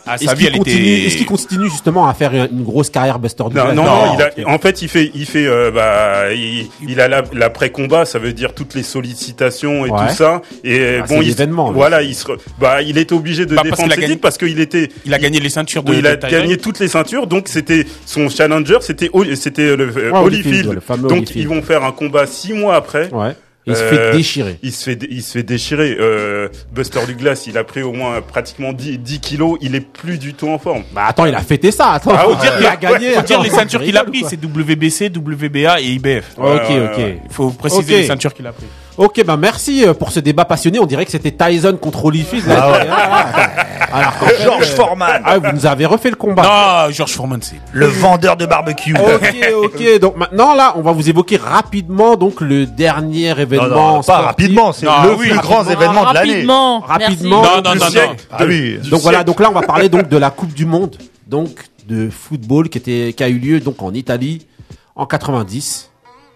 [0.07, 1.07] Ah, est-ce sa vie, qu'il elle continue, était.
[1.07, 4.14] est-ce qu'il continue justement à faire une, grosse carrière Buster Douglas Non, non, Non, non,
[4.16, 4.54] il a, ok.
[4.54, 8.32] en fait, il fait, il fait, euh, bah, il, il a la- l'après-combat, ça veut
[8.32, 9.99] dire toutes les sollicitations et Ouais.
[10.08, 10.43] tout ça.
[10.65, 11.34] Et Ah, bon, il,
[11.73, 12.26] voilà, il se,
[12.58, 14.60] bah, il était obligé de Bah, parce défendre qu'il a ses gagné- titres parce qu'il
[14.60, 15.95] était, Il a gagné les ceintures de.
[15.95, 20.10] il a de gagné toutes les ceintures, donc c'était son challenger, c'était, c'était le euh,
[20.10, 20.67] Ouais, Holyfield.
[20.67, 21.36] Holyfield, ouais, le donc Holyfield.
[21.36, 23.10] ils vont faire un combat six mois après.
[23.13, 23.34] Ouais.
[23.66, 24.56] Et il se Euh, fait déchirer.
[24.62, 25.96] Il se fait, il se fait déchirer.
[26.00, 29.58] Euh, Buster Douglas, il a pris au moins pratiquement 10, 10 kilos.
[29.60, 30.82] Il est plus du tout en forme.
[30.92, 31.90] Bah attends, il a fêté ça.
[31.92, 33.10] Attends, Ah, faut dire qu'il a gagné.
[33.12, 36.38] Faut dire les ceintures tu qu'il a pris, c'est WBC, WBA et IBF.
[36.38, 36.99] Ok, ok.
[37.26, 38.66] Il faut préciser les ceintures qu'il a pris.
[38.98, 40.78] Ok, bah merci euh, pour ce débat passionné.
[40.78, 42.46] On dirait que c'était Tyson contre Holyfield.
[42.46, 42.56] là.
[42.62, 42.88] Ah ouais.
[43.92, 46.42] Alors qu'en fait, George euh, Foreman, Ah, vous nous avez refait le combat.
[46.86, 47.56] Non, George Foreman, c'est.
[47.72, 48.94] le vendeur de barbecue.
[48.94, 49.98] Ok, ok.
[50.00, 53.68] Donc maintenant là, on va vous évoquer rapidement donc le dernier événement.
[53.68, 54.26] non, pas sportif.
[54.26, 55.72] rapidement, c'est Non, le oui, plus grand rapidement.
[55.82, 56.32] événement de l'année.
[56.32, 56.80] Rapidement.
[56.80, 57.42] Rapidement.
[57.42, 57.90] Non, non, non, non.
[57.90, 58.16] siècle.
[58.30, 58.78] Ah oui.
[58.82, 59.26] Du Donc voilà, siècle.
[59.30, 61.48] donc là on va parler donc de la Coupe du Monde, donc
[61.88, 64.46] de football qui était qui a eu lieu donc en Italie
[64.94, 65.90] en 90.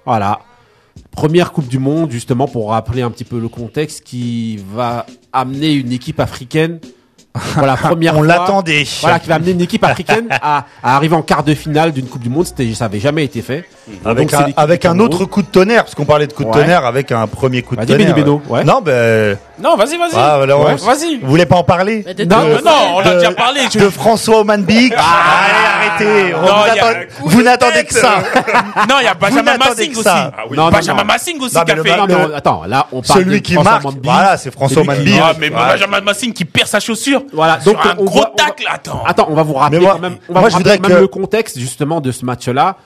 [0.07, 0.41] Voilà.
[1.17, 5.73] Première Coupe du Monde justement pour rappeler un petit peu le contexte qui va amener
[5.73, 6.81] une équipe africaine
[7.55, 8.27] pour la première On fois.
[8.27, 8.85] l'attendait.
[9.01, 12.07] Voilà, qui va amener une équipe africaine à, à arriver en quart de finale d'une
[12.07, 12.47] Coupe du Monde.
[12.47, 13.65] C'était, ça avait jamais été fait.
[14.05, 16.61] Avec, Donc, un, avec autre coup de tonnerre, parce qu'on parlait de coup de Ouais.
[16.61, 18.15] tonnerre avec un premier coup de tonnerre.
[18.15, 18.63] Beno, ouais.
[18.65, 20.15] Non, ben, Non, vas-y, vas-y.
[20.17, 21.19] ah, on- Vas-y.
[21.21, 23.61] vous voulez pas en parler Non, non, on l'a de- déjà parlé.
[23.75, 24.93] de François Omanbik.
[24.93, 26.35] Allez, arrêtez.
[26.35, 26.47] On Non,
[27.25, 28.23] vous, a n'attendez que ça.
[28.89, 30.03] Non, il y a Benjamin Massing aussi.
[30.03, 30.33] ça.
[30.37, 30.57] Ah oui.
[30.57, 31.05] Non, non, Benjamin.
[31.05, 32.35] Massing aussi qui a fait.
[32.37, 35.15] attends, là, on parle Celui de qui François marque, voilà, c'est François qui Mambi.
[35.23, 35.51] Ah, mais.
[35.51, 37.23] Benjamin Massing qui perd sa chaussure.
[37.33, 39.03] Voilà, Sur donc un on gros va- on va- tacle, attends.
[39.05, 40.73] Attends, on va vous rappeler Mais moi- quand même, on va moi, vous je rappeler
[40.77, 42.77] voudrais même que- le contexte justement de ce match-là.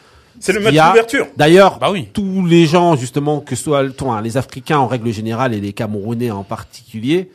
[0.41, 1.27] C'est le match d'ouverture.
[1.37, 2.09] D'ailleurs, Bah oui.
[2.13, 5.53] tous les gens justement, que ce soit le- toi, hein, les Africains en règle générale
[5.53, 7.31] et les Camerounais en particulier.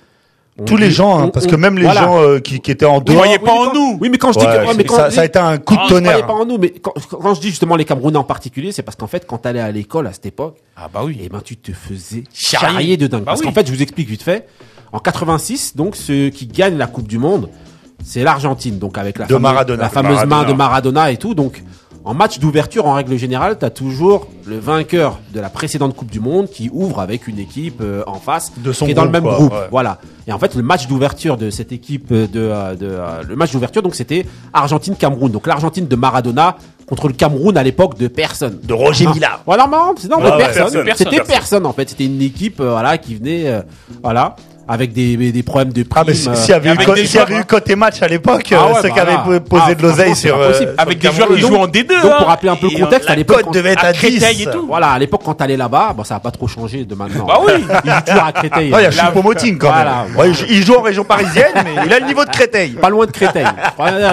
[0.68, 2.02] Tous les gens, hein, on- parce on- que même les voilà.
[2.02, 3.18] gens euh, qui, qui étaient en Vous dehors.
[3.18, 3.98] voyez Oui, pas en nous.
[4.00, 5.26] Oui, mais quand je dis Ouais, que, ouais, mais quand ça, je dis- ça a
[5.26, 6.28] été un coup de Ah, je tonnerre.
[6.28, 8.96] pas en nous, mais quand, quand je dis justement les Camerounais en particulier, c'est parce
[8.96, 11.18] qu'en fait, quand t'allais à l'école à cette époque, Ah, bah oui.
[11.24, 12.70] eh ben, tu te faisais Charrier.
[12.76, 13.22] charrier de dingue.
[13.22, 13.48] Bah parce oui.
[13.48, 14.48] qu'en fait, je vous explique vite fait.
[14.94, 17.50] En 86, donc, ceux qui gagnent la Coupe du Monde,
[18.04, 18.78] c'est l'Argentine.
[18.80, 19.84] Donc, avec la De fameuse, Maradona.
[19.84, 20.36] la fameuse Maradona.
[20.44, 21.34] main de Maradona et tout.
[21.34, 21.64] Donc,
[22.06, 26.20] en match d'ouverture, en règle générale, t'as toujours le vainqueur de la précédente Coupe du
[26.20, 29.10] Monde qui ouvre avec une équipe euh, en face De son qui est dans le
[29.10, 29.54] même quoi, groupe.
[29.54, 29.68] ouais.
[29.72, 30.00] Voilà.
[30.28, 33.36] Et en fait, le match d'ouverture de cette équipe euh, de, euh, de euh, le
[33.38, 35.32] match d'ouverture, donc c'était Argentine-Cameroun.
[35.32, 38.60] Donc l'Argentine de Maradona contre le Cameroun à l'époque de personne.
[38.64, 39.08] De Roger.
[39.08, 39.40] Mila.
[39.46, 40.84] Voilà, non, non, ouais, personne.
[40.84, 41.26] personne, C'était personne.
[41.28, 41.90] personne en fait.
[41.90, 43.62] C'était une équipe, euh, voilà, qui venait, euh,
[44.04, 44.36] voilà.
[44.68, 46.04] Avec des, des problèmes de Ah, primes.
[46.08, 48.08] mais si- euh, s'il y avait eu, avec des y avait eu côté match à
[48.08, 49.40] l'époque, Ah euh, ouais, ceux bah qui avaient là.
[49.42, 50.38] posé Ah, de l'oseille sur.
[50.38, 51.88] euh, Avec des joueurs qui jouent en D2.
[51.88, 52.16] donc hein.
[52.18, 54.00] pour rappeler un peu le Et, contexte, euh, à l'époque, devait être à à 10.
[54.00, 54.66] Créteil et tout.
[54.68, 57.26] voilà, à l'époque quand t'allais là-bas, bon ça a pas trop changé de maintenant.
[57.26, 57.54] Bah oui.
[57.84, 58.68] Il joue toujours à Créteil.
[58.68, 60.06] Il y a Choupo-Moting quand Voilà.
[60.08, 60.16] même.
[60.18, 62.72] Ouais, il joue- en région parisienne, mais il a le niveau de Créteil.
[62.72, 63.46] Pas loin de Créteil.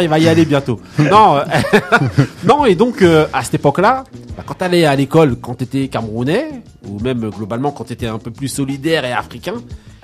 [0.03, 0.81] Il va y aller bientôt.
[0.99, 1.43] Non, euh,
[2.45, 4.05] non et donc euh, à cette époque-là,
[4.37, 6.47] bah, quand t'allais à l'école, quand t'étais camerounais
[6.87, 9.55] ou même euh, globalement quand t'étais un peu plus solidaire et africain,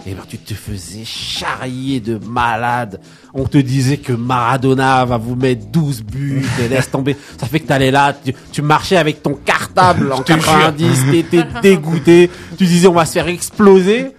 [0.06, 3.00] et ben tu te faisais charrier de malade.
[3.34, 7.16] On te disait que Maradona va vous mettre 12 buts, et laisse tomber.
[7.38, 12.30] Ça fait que t'allais là, tu, tu marchais avec ton cartable en 90, t'étais dégoûté.
[12.56, 14.12] Tu disais on va se faire exploser.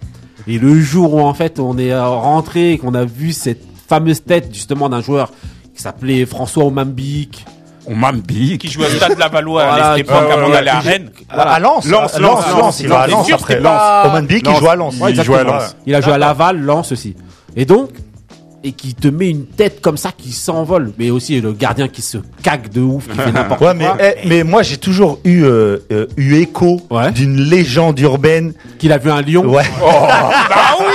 [0.45, 3.63] Et le jour où en fait on est euh, rentré et qu'on a vu cette
[3.87, 5.31] fameuse tête justement d'un joueur
[5.73, 7.45] qui s'appelait François Omambic,
[7.87, 8.61] On m'ambique.
[8.61, 10.79] Qui jouait au stade de la Valois Voilà, à cette époque qui- avant d'aller à
[10.79, 11.09] Rennes.
[11.29, 11.85] À Lens.
[11.85, 13.31] Lens, à Lens, Lens, il va à Lens.
[13.31, 13.59] Après.
[13.59, 13.81] Lens.
[14.05, 14.59] Oman Bik, il Lens.
[14.59, 14.95] joue à Lens.
[15.09, 15.75] Il joue à Lens.
[15.85, 17.15] il a joué à Laval, Lens aussi.
[17.55, 17.89] Et donc
[18.63, 22.01] et qui te met une tête comme ça qui s'envole, mais aussi le gardien qui
[22.01, 23.87] se cague de ouf, qui fait n'importe Ouais, quoi, mais,
[24.23, 27.11] eh, mais moi j'ai toujours eu, euh, euh, eu écho Ouais.
[27.11, 28.53] d'une légende urbaine.
[28.79, 29.45] qu'il a vu un lion.
[29.45, 29.63] Ouais.
[29.79, 30.85] Bah oui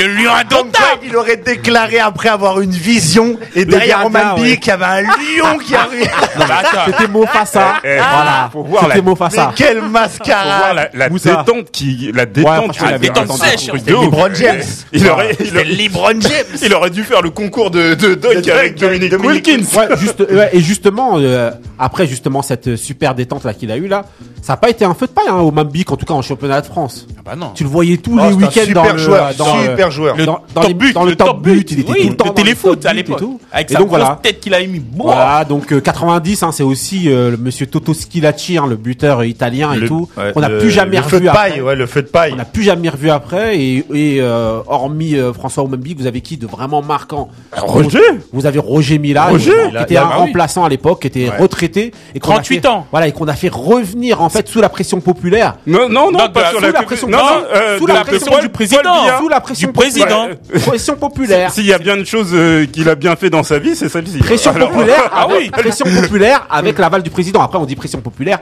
[0.00, 4.50] Le lion indomptable il aurait déclaré après avoir une vision et derrière gardien, Oman ouais.
[4.50, 6.10] Bik, il y avait un lion qui arrive.
[6.38, 6.80] Bah, attends.
[6.86, 7.74] C'était Mofasa.
[7.84, 8.50] Eh, eh, voilà.
[8.82, 9.52] C'était la- Mofasa.
[9.56, 13.70] quelle Faut voir mascarade la, la détente qui, la détente qu'il avait détente sèche.
[13.72, 14.62] LeBron James.
[14.92, 16.58] Il aurait, il C'était aurait, LeBron James.
[16.62, 19.64] il aurait dû faire le concours de, dunk avec Dominique Wilkins.
[20.52, 24.04] Et justement, euh, après justement cette super détente là qu'il a eu là,
[24.42, 26.22] ça n'a pas été un feu de paille hein, au Mambic, en tout cas en
[26.22, 27.06] championnat de France.
[27.18, 27.50] Ah bah non.
[27.54, 30.16] Tu le voyais tous Oh, les week-ends dans le joueur, dans le- super joueur.
[30.16, 31.92] Le dans, dans top les- but, dans le, le top, top but, but, il était
[31.92, 33.22] oui, tout le temps téléfoot à l'époque.
[33.52, 34.18] Avec Et sa donc grosse voilà.
[34.22, 34.82] tête qu'il a émis.
[34.96, 39.20] Voilà, donc euh, 90, hein, c'est aussi euh, le monsieur Toto Schilacci, hein, le buteur
[39.20, 40.08] euh, italien et Le- tout.
[40.16, 41.50] ouais, on n'a le- plus jamais le revu feu de après.
[41.50, 42.32] paille, ouais, le feu de paille.
[42.32, 46.20] On n'a plus jamais revu après et, et euh, hormis euh, François Omembic, vous avez
[46.20, 47.28] qui de vraiment marquant?
[47.56, 47.98] Roger
[48.32, 52.20] Vous avez Roger Mila, qui était un bah remplaçant à l'époque, qui était retraité et
[52.20, 52.86] qu'on a 38 fait- ans.
[52.90, 55.56] Voilà, et qu'on a fait revenir en fait sous la pression populaire.
[55.66, 57.08] Non, non, non, pas sur sous la, pression-
[57.54, 58.80] euh, sous la pression du président,
[59.18, 60.26] Sous la pression du président.
[60.28, 60.60] Ouais.
[60.60, 61.50] Pression populaire.
[61.52, 63.88] S'il y a bien une chose euh, qu'il a bien fait dans sa vie, c'est
[63.88, 64.18] celle-ci.
[64.18, 65.08] Pression Alors, populaire.
[65.12, 65.50] Ah avec- oui.
[65.52, 67.42] Pression populaire avec l'aval du président.
[67.42, 68.38] Après, on dit pression populaire.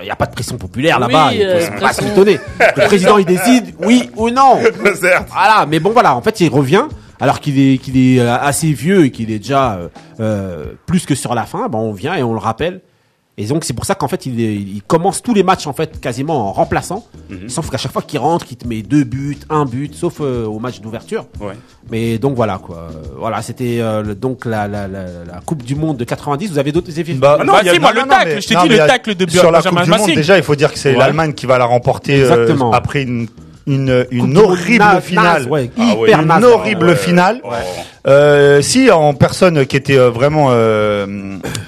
[0.00, 1.28] Il n'y a pas de pression populaire là-bas.
[1.30, 2.40] Oui, il faut euh, pas s'étonner.
[2.58, 4.58] Le président, il décide oui ou non.
[4.94, 5.28] certes.
[5.32, 6.84] Voilà, mais bon voilà, en fait il revient
[7.20, 9.88] alors qu'il est qu'il est euh, assez vieux et qu'il est déjà euh,
[10.20, 11.68] euh, plus que sur la fin.
[11.68, 12.80] Bon, on vient et on le rappelle.
[13.40, 16.48] Et donc c'est pour ça qu'en fait il, commence tous les matchs en fait quasiment
[16.48, 17.06] en remplaçant.
[17.46, 20.44] Sauf qu'à chaque fois qu'il rentre, il te met deux buts, un but, sauf euh,
[20.44, 21.26] au match d'ouverture.
[21.40, 21.54] Ouais.
[21.90, 22.88] Mais donc voilà quoi.
[23.16, 26.50] Voilà, c'était euh, donc la, la, la, la Coupe du Monde de 90.
[26.50, 29.14] Vous avez d'autres effets Bah, non, si, moi, le tacle, je t'ai dit, le tacle
[29.14, 30.98] de Sur la Benjamin Coupe du Monde, déjà, il faut dire que c'est Ouais.
[30.98, 33.28] l'Allemagne qui va la remporter euh, après une,
[33.66, 35.46] une, horrible finale.
[35.48, 36.44] ouais, Ah hyper une naze.
[36.44, 36.96] horrible ouais.
[36.96, 37.40] finale.
[38.06, 41.06] Euh, si en personne qui était euh, vraiment euh,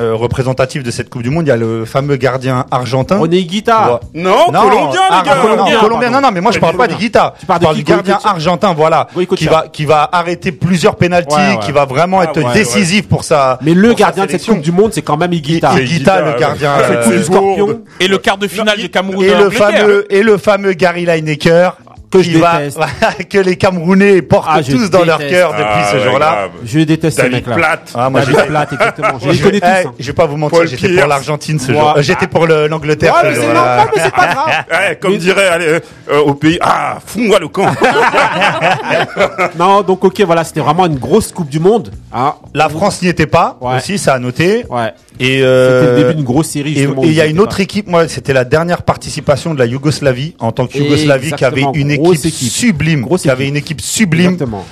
[0.01, 3.19] euh, représentative de cette Coupe du Monde, il y a le fameux gardien argentin.
[3.19, 4.01] René Guita.
[4.15, 4.23] Ouais.
[4.23, 5.35] Non, colombien, ah, les gars.
[5.37, 6.97] non, Colombien, non, Colombien, non, non, mais moi je parle pas Colombien.
[6.99, 7.35] du Guita.
[7.41, 11.35] Tu parles Je de du gardien argentin, voilà, qui va qui va arrêter plusieurs pénalties,
[11.35, 11.59] Ouais, ouais.
[11.65, 13.59] qui va vraiment Ah, être ouais, décisif pour sa.
[13.63, 14.47] Mais le gardien de cette.
[14.47, 15.73] Coupe du Monde, c'est quand même Iguita.
[15.79, 17.81] Et- et Guita, le gardien, Ah, c'est euh, cool, du Scorpion.
[18.01, 19.25] Et le quart de finale du Cameroun.
[19.25, 21.77] et le fameux et le fameux Gary Lineker
[22.11, 22.79] Que je qui va déteste.
[23.31, 26.49] que les Camerounais portent Ah, tous dans leur cœur depuis Ah, ce ouais, jour-là.
[26.65, 27.55] Je déteste ces David mecs-là.
[27.55, 27.93] Platt.
[27.95, 29.19] Ah, moi, David j'ai- Platt, exactement.
[29.23, 29.67] Je les connais tous.
[29.67, 29.93] hein.
[29.99, 30.99] Je vais pas vous mentir, Paul j'étais Pierce.
[31.01, 31.95] pour l'Argentine ce Moi- jour.
[31.97, 33.55] Euh, J'étais pour le- l'Angleterre Ouais, ce mais c'est jour-là.
[33.77, 34.47] normal, mais c'est pas grave.
[34.73, 37.67] Ouais, comme Mais- dirait allez, euh, euh, au pays, ah, fous-moi le camp.
[39.59, 41.93] Non, donc ok, voilà, c'était vraiment une grosse Coupe du Monde.
[42.13, 42.35] Hein.
[42.55, 43.77] La France n'y était pas Ouais.
[43.77, 44.65] aussi, ça a noté.
[44.69, 44.93] Ouais.
[45.19, 46.79] Et C'était euh, le début d'une grosse série.
[46.79, 47.63] Et il y a une autre pas.
[47.63, 51.65] équipe, moi, c'était la dernière participation de la Yougoslavie en tant que Yougoslavie qui avait
[51.75, 52.51] une équipe, équipe.
[52.51, 54.65] sublime, Grosse qui avait une équipe sublime Exactement.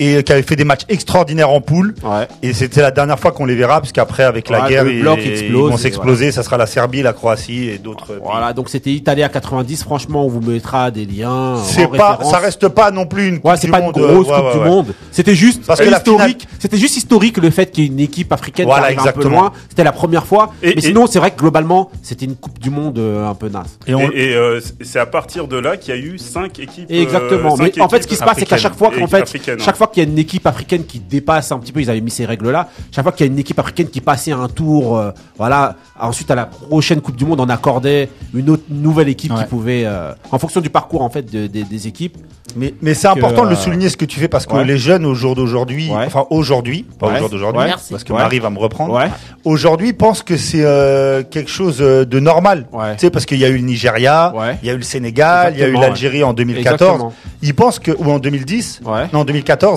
[0.00, 1.94] Et qui avait fait des matchs extraordinaires en poule.
[2.02, 2.26] Ouais.
[2.42, 4.92] Et c'était la dernière fois qu'on les verra, parce qu'après, avec la Ouais, guerre, le
[4.94, 6.32] ils, bloc ils explose vont s'exploser.
[6.32, 8.16] Ça sera la Serbie, la Croatie et d'autres pays.
[8.24, 9.82] Voilà, donc c'était Italie à 90.
[9.84, 11.56] Franchement, on vous mettra des liens.
[11.62, 12.32] C'est en pas, référence.
[12.32, 14.44] ça reste pas non plus une coupe Ouais, c'est pas une grosse euh, ouais, Coupe
[14.46, 14.64] ouais, du ouais.
[14.64, 14.94] Monde.
[15.12, 16.48] C'était juste Parce que historique.
[16.58, 19.02] C'était juste historique le fait qu'il y ait une équipe africaine Voilà, qui arrive un
[19.04, 19.40] peu exactement.
[19.42, 19.52] loin.
[19.68, 20.52] C'était la première fois.
[20.62, 23.34] Et- Mais et- sinon, c'est vrai que globalement, c'était une Coupe du Monde euh, un
[23.34, 23.78] peu naze.
[23.86, 26.58] Et on- Et, et, euh, c'est à partir de là qu'il y a eu cinq
[26.58, 26.86] équipes.
[26.90, 27.56] euh, Exactement.
[27.56, 29.58] cinq Mais en fait, ce qui se passe, c'est qu'à chaque fois qu'en africaines.
[29.58, 31.90] fait, chaque fois qu'il y a une équipe africaine qui dépasse un petit peu, ils
[31.90, 32.68] avaient mis ces règles-là.
[32.92, 36.30] Chaque fois qu'il y a une équipe africaine qui passait un tour, euh, voilà, ensuite
[36.30, 40.12] à la prochaine Coupe du Monde, on accordait une autre nouvelle équipe qui pouvait, euh,
[40.30, 42.16] en fonction du parcours en fait de- de- des équipes.
[42.56, 44.64] Mais, mais c'est important de le euh, souligner ce que tu fais parce que ouais.
[44.64, 46.04] les jeunes au jour d'aujourd'hui, Ouais.
[46.06, 47.14] enfin aujourd'hui, pas Ouais.
[47.14, 48.18] au jour d'aujourd'hui, parce que Ouais.
[48.18, 48.92] Marie va me reprendre.
[48.94, 49.08] Ouais.
[49.44, 52.66] Aujourd'hui, pensent que c'est euh, quelque chose de normal.
[52.72, 52.94] Ouais.
[52.94, 54.58] Tu sais, parce qu'il y a eu le Nigeria, Ouais.
[54.62, 56.80] il y a eu le Sénégal, il y a eu l'Algérie en 2014.
[56.82, 57.12] Exactement.
[57.42, 59.06] Ils pensent que, ou en 2010, Ouais.
[59.12, 59.69] non, en 2014,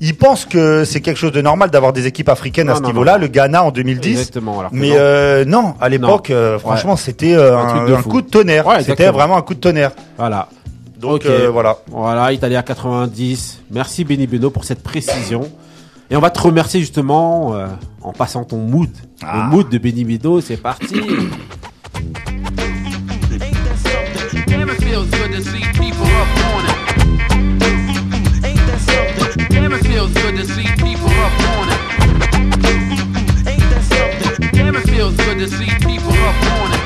[0.00, 3.18] ils pensent que c'est quelque chose de normal d'avoir des équipes africaines à ce niveau-là.
[3.18, 4.10] Le Ghana en 2010.
[4.10, 4.58] Exactement.
[4.60, 4.96] alors que Mais non.
[4.98, 8.08] euh, non, à l'époque, euh, franchement, c'était euh, Un fou.
[8.08, 8.66] coup de tonnerre.
[8.66, 9.92] Ouais, c'était vraiment un coup de tonnerre.
[10.16, 10.48] voilà.
[11.00, 11.26] Donc Ok.
[11.26, 11.76] euh, voilà.
[11.90, 13.60] Voilà, Italie à 90.
[13.70, 15.48] Merci Benny Beno pour cette précision.
[16.10, 17.66] Et on va te remercier justement euh,
[18.02, 18.88] en passant ton mood.
[19.22, 20.96] Le mood de Benny Beno, c'est parti.
[35.38, 36.80] Good to see people up on it.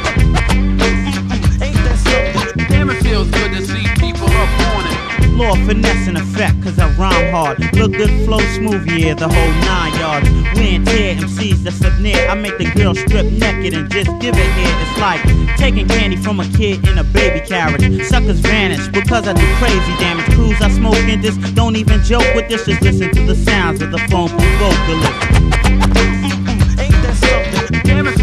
[2.69, 5.31] Damn, it feels good to see people up on it.
[5.31, 7.61] Law finesse in effect, cause I rhyme hard.
[7.75, 10.29] Look good, flow smooth, yeah, the whole nine yards.
[10.55, 12.29] We ain't tear MCs that's up near.
[12.29, 14.77] I make the girl strip naked and just give it here.
[14.83, 15.23] It's like
[15.57, 18.05] taking candy from a kid in a baby carriage.
[18.05, 20.27] Suckers vanish because I do crazy damage.
[20.35, 22.67] Crews I smoke in this, don't even joke with this.
[22.67, 26.32] Just listen to the sounds of the funky vocalist.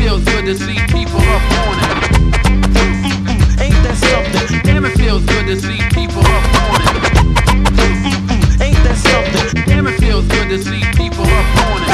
[0.09, 1.85] Feels good to see people up on it.
[3.61, 4.61] Ain't that something?
[4.63, 6.97] Damn, it feels good to see people up on it.
[8.59, 9.63] Ain't that something?
[9.65, 11.89] Damn, it feels good to see people up on it.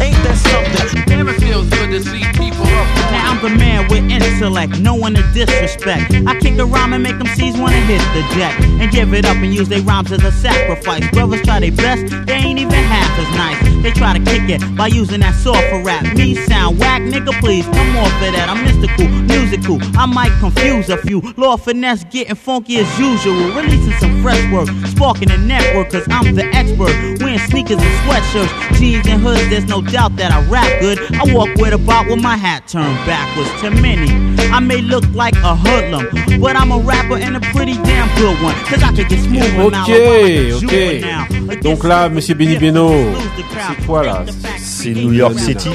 [0.00, 1.02] Ain't that something?
[1.06, 3.32] Damn, it feels to see people up Now.
[3.32, 6.12] I'm the man with intellect, no one to disrespect.
[6.26, 9.24] I kick a rhyme and make them C's wanna hit the deck and give it
[9.24, 11.08] up and use their rhymes as a sacrifice.
[11.10, 13.82] Brothers try their best, they ain't even half as nice.
[13.82, 16.02] They try to kick it by using that saw for rap.
[16.16, 18.48] Me sound whack, nigga, please come off of that.
[18.48, 19.78] I'm mystical, musical.
[19.96, 21.20] I might confuse a few.
[21.36, 23.52] Law finesse getting funky as usual.
[23.52, 27.15] Releasing some fresh work, sparking the network, cause I'm the expert.
[27.38, 30.98] Sneakers and sweatshirts, jeans and hoods, there's no doubt that I rap good.
[31.14, 33.50] I walk with a bot with my hat turned backwards.
[33.62, 36.06] To many, I may look like a hoodlum,
[36.40, 38.54] but I'm a rapper and a pretty damn good one.
[38.66, 41.62] Cause I can get smooth Ok, ok.
[41.62, 42.90] Donc là, monsieur Benny Beno,
[43.36, 44.24] c'est quoi là?
[44.58, 45.70] C'est New York City.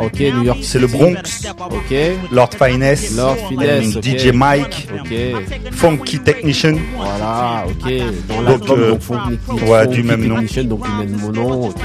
[0.00, 1.46] Ok, New York C'est le Bronx.
[1.70, 1.94] Ok.
[2.32, 3.14] Lord Finesse.
[3.16, 4.02] Lord Finesse, ok.
[4.04, 4.88] DJ Mike.
[5.00, 5.14] Ok.
[5.72, 6.74] Funky Technician.
[6.96, 7.92] Voilà, ok.
[8.28, 10.36] Dans Donc, euh, donc, Funky- ouais, Funky du même nom.
[10.64, 11.80] Donc du même nom, ok.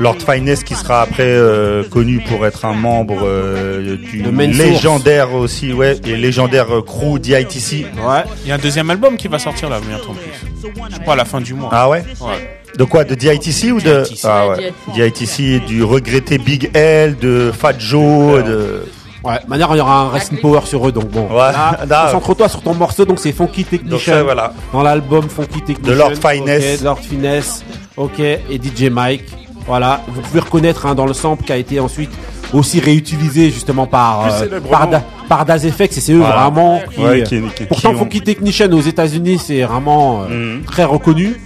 [0.00, 5.72] Lord Finesse qui sera après euh, connu pour être un membre euh, du légendaire aussi,
[5.72, 7.86] ouais, et légendaire euh, crew d'ITC.
[7.96, 8.24] Ouais.
[8.44, 10.70] Il y a un deuxième album qui va sortir là bientôt en plus.
[10.90, 11.70] Je crois à la fin du mois.
[11.72, 12.60] Ah ouais Ouais.
[12.76, 14.20] De quoi De DITC ou de DITC.
[14.24, 14.72] Ah ouais.
[14.94, 18.84] DITC, du regretté Big L, de Fat Joe, de
[19.24, 21.22] Ouais, de manière, il y aura un Resting Power sur eux, donc bon.
[21.30, 21.78] Ouais, là.
[22.12, 24.12] concentre-toi sur ton morceau, donc c'est Funky Donc Technician.
[24.12, 24.52] ça, voilà.
[24.70, 25.92] Dans l'album Funky Technician.
[25.94, 26.82] De Lord Finesse.
[26.82, 27.64] Lord Finesse.
[27.96, 29.24] Ok, et DJ Mike.
[29.66, 32.10] Voilà, vous pouvez reconnaître hein, dans le sample qui a été ensuite
[32.52, 36.42] aussi réutilisé justement par euh, par, Da- par Das FX et c'est eux Voilà.
[36.42, 40.64] vraiment qui, Ouais, qui- qui- pourtant ont- Funky Technician aux États-Unis c'est vraiment euh, Mhm.
[40.64, 41.40] très reconnu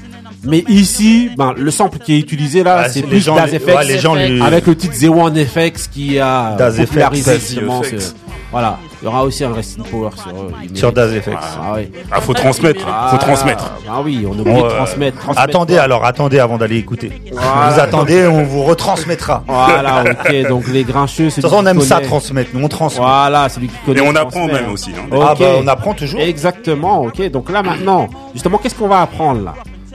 [0.49, 3.67] mais ici ben, le sample qui est utilisé là Ah, c'est plus gens, les- FX
[3.75, 7.83] ouais, les gens lui- avec le titre Zero One FX qui a FX, popularisé justement
[7.83, 7.91] FX.
[8.01, 8.13] ce-
[8.51, 10.91] voilà il y aura aussi un Resting Power sur eux Ils sur.
[10.93, 11.31] Das FX.
[11.37, 11.89] ah, oui.
[12.11, 13.71] Ah, faut transmettre, faut Ah, transmettre.
[13.89, 15.41] ah oui on oublie Bon, de euh, transmettre, transmettre.
[15.49, 17.13] Attendez alors, attendez avant d'aller écouter.
[17.31, 17.71] Voilà.
[17.71, 19.45] Vous attendez, on vous retransmettra.
[19.47, 22.51] De Voilà, ok, donc les grincheux, c'est toute façon, on aime ça transmettre.
[22.55, 22.99] Nous, on transmet.
[23.01, 24.01] Voilà, celui qui connaît.
[24.01, 24.91] Et on apprend transmet, même aussi.
[24.91, 25.09] hein.
[25.13, 26.19] Ah bah, on apprend toujours.
[26.21, 27.31] Exactement, ok.
[27.31, 29.55] Donc là maintenant, justement, qu'est-ce qu'on va apprendre là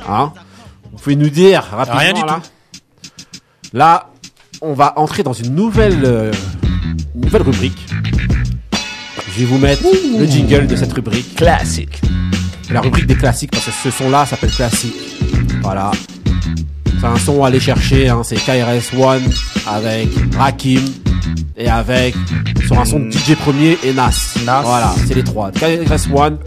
[0.09, 0.31] hein?
[0.93, 2.41] Vous pouvez nous dire rapidement Rien du là.
[3.73, 4.09] Là,
[4.61, 6.31] on va entrer dans une nouvelle, euh,
[7.15, 7.87] nouvelle rubrique.
[9.27, 11.35] Je vais vous mettre le jingle de cette rubrique.
[11.35, 11.99] Classique.
[12.69, 14.95] La rubrique des classiques, parce que ce son-là s'appelle classique.
[15.63, 15.89] Voilà.
[16.99, 19.23] C'est un son à aller chercher, hein, c'est KRS One
[19.67, 20.81] avec Rakim
[21.57, 22.15] et avec
[22.65, 24.35] sur un son de DJ Premier et Nas.
[24.45, 24.61] Nas.
[24.61, 25.51] Voilà, c'est les trois.
[25.51, 26.37] KRS One,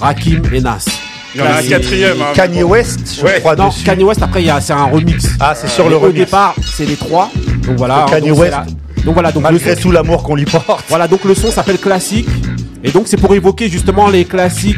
[0.00, 0.86] Rakim et Nas.
[1.34, 2.22] Il y en a un quatrième.
[2.22, 2.32] hein.
[2.34, 3.40] Kanye West, je Ouais.
[3.40, 3.82] crois Non, dessus.
[3.84, 5.26] Kanye West après il y a c'est un remix.
[5.40, 6.18] Ah, c'est sur le Au remix.
[6.20, 7.30] départ, c'est les trois.
[7.66, 7.94] Donc voilà.
[8.00, 10.22] Donc, hein, Kanye donc c'est West, la- Donc voilà, donc Malgré le son- tout l'amour
[10.22, 10.84] qu'on lui porte.
[10.88, 12.28] voilà, donc le son s'appelle classique.
[12.82, 14.76] Et donc c'est pour évoquer justement les classiques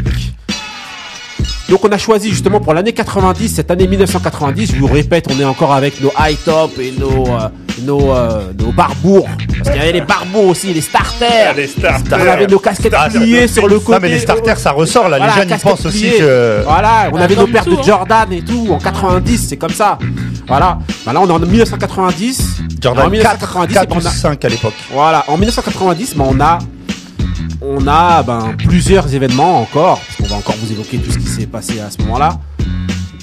[1.69, 5.41] Donc on a choisi justement pour l'année 90, cette année 1990, je vous répète, on
[5.41, 7.49] est encore avec nos high top et nos euh,
[7.83, 9.27] nos euh, nos barbours
[9.59, 11.55] parce qu'il y avait les barbours aussi, les starters.
[11.57, 12.19] Les starters.
[12.25, 13.93] On avait nos casquettes Ah, pliées sur le côté.
[13.93, 17.09] Non mais les starters ça ressort là, Voilà, les jeunes ils pensent aussi que Voilà,
[17.13, 17.81] on Bah, avait nos paires de hein.
[17.85, 19.99] Jordan et tout en 90, c'est comme ça.
[20.47, 20.79] Voilà.
[21.05, 22.41] Bah là on est en 1990.
[22.79, 24.75] En Jordan 4, 1990, 4 on ou a- 5 à l'époque.
[24.93, 26.59] Voilà, en 1990, ben, on a
[27.69, 31.27] on a ben, plusieurs événements encore, parce qu'on va encore vous évoquer tout ce qui
[31.27, 32.39] s'est passé à ce moment-là.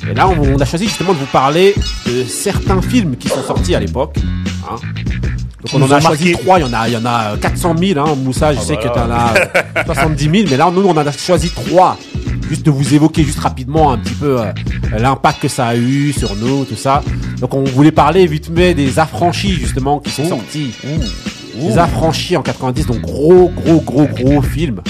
[0.10, 1.74] Et là, on, on a choisi justement de vous parler
[2.06, 4.18] de certains films qui sont sortis à l'époque.
[4.70, 4.76] hein.
[5.64, 7.38] Donc on Nous en a choisi trois, il y en a, il y en a
[7.38, 8.16] 400 000, hein.
[8.18, 10.98] Moussa, je sais que tu en as euh, 70 000, mais là, nous, on en
[10.98, 11.98] a choisi trois.
[12.50, 14.52] Juste de vous évoquer juste rapidement un petit peu euh,
[15.00, 17.02] l'impact que ça a eu sur nous, tout ça.
[17.40, 20.74] Donc on voulait parler vite fait des affranchis justement qui sont sortis.
[21.60, 24.82] Les affranchis en 90, donc gros, gros, gros, gros film.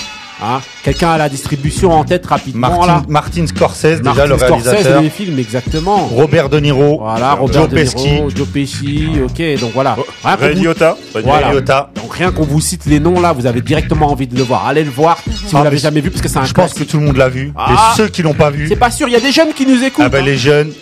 [0.45, 0.59] Hein.
[0.83, 3.01] Quelqu'un a la distribution en tête rapidement Martin, là.
[3.07, 5.01] Martin Scorsese déjà le Scorsese, réalisateur.
[5.01, 6.07] les films exactement.
[6.07, 6.99] Robert De Niro.
[6.99, 7.95] Voilà, Robert Joe De Pesci.
[8.11, 9.95] Niro, Joe Pesci, ok, donc voilà.
[10.23, 10.97] Rien qu'on Ray vous- Liotta.
[11.13, 11.51] Ray Voilà.
[11.53, 11.91] Liotta.
[11.95, 14.67] Donc rien qu'on vous cite les noms là, vous avez directement envie de le voir.
[14.67, 16.53] Allez le voir si vous Ah, l'avez mais jamais vu parce que c'est un Je
[16.53, 17.53] pense que tout le monde l'a vu.
[17.55, 17.93] Ah.
[17.93, 19.65] Et ceux qui l'ont pas vu, C'est pas sûr, il y a des jeunes qui
[19.65, 20.03] nous écoutent.
[20.05, 20.25] ah ben hein.
[20.25, 20.73] les jeunes,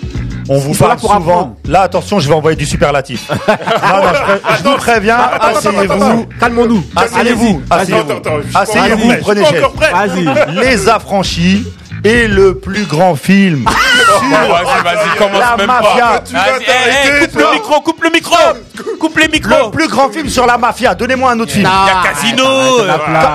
[0.50, 1.20] on vous parle pour souvent.
[1.20, 1.56] apprendre.
[1.68, 3.30] Là attention, je vais envoyer du superlatif.
[3.30, 6.26] non non, je, pré- je vous préviens, asseyez-vous.
[6.40, 6.84] Calmons-nous.
[6.96, 8.12] Asseyez-vous, asseyez-vous.
[8.54, 9.42] Asseyez-vous, prenez.
[9.44, 10.56] Vas-y.
[10.56, 11.66] Les affranchis
[12.04, 13.66] et le plus grand film
[14.08, 16.06] Bon, vas-y, vas-y, commence la même mafia.
[16.06, 16.24] pas.
[16.32, 18.36] Vas-y, coupe le micro, coupe le micro.
[19.00, 19.70] Coupe les Le micros.
[19.72, 20.94] plus grand film sur la mafia.
[20.96, 21.68] Donnez-moi un autre film.
[21.68, 22.46] Il y a Casino.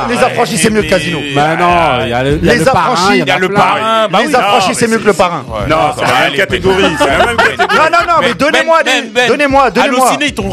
[0.09, 1.19] Les affranchis, c'est mieux que Casino.
[1.35, 4.09] Bah non, il y a le, Les le affranchis, il y a le parrain.
[4.09, 5.45] Bah Les affranchis, c'est mieux que le parrain.
[5.69, 6.85] Non, c'est la même catégorie.
[6.99, 7.67] C'est la même catégorie.
[7.77, 10.51] Non, non, non, mais Ben, donnez-moi Ben, des, Ben, donnez-moi, donnez-moi, Allociné, ils t'ont.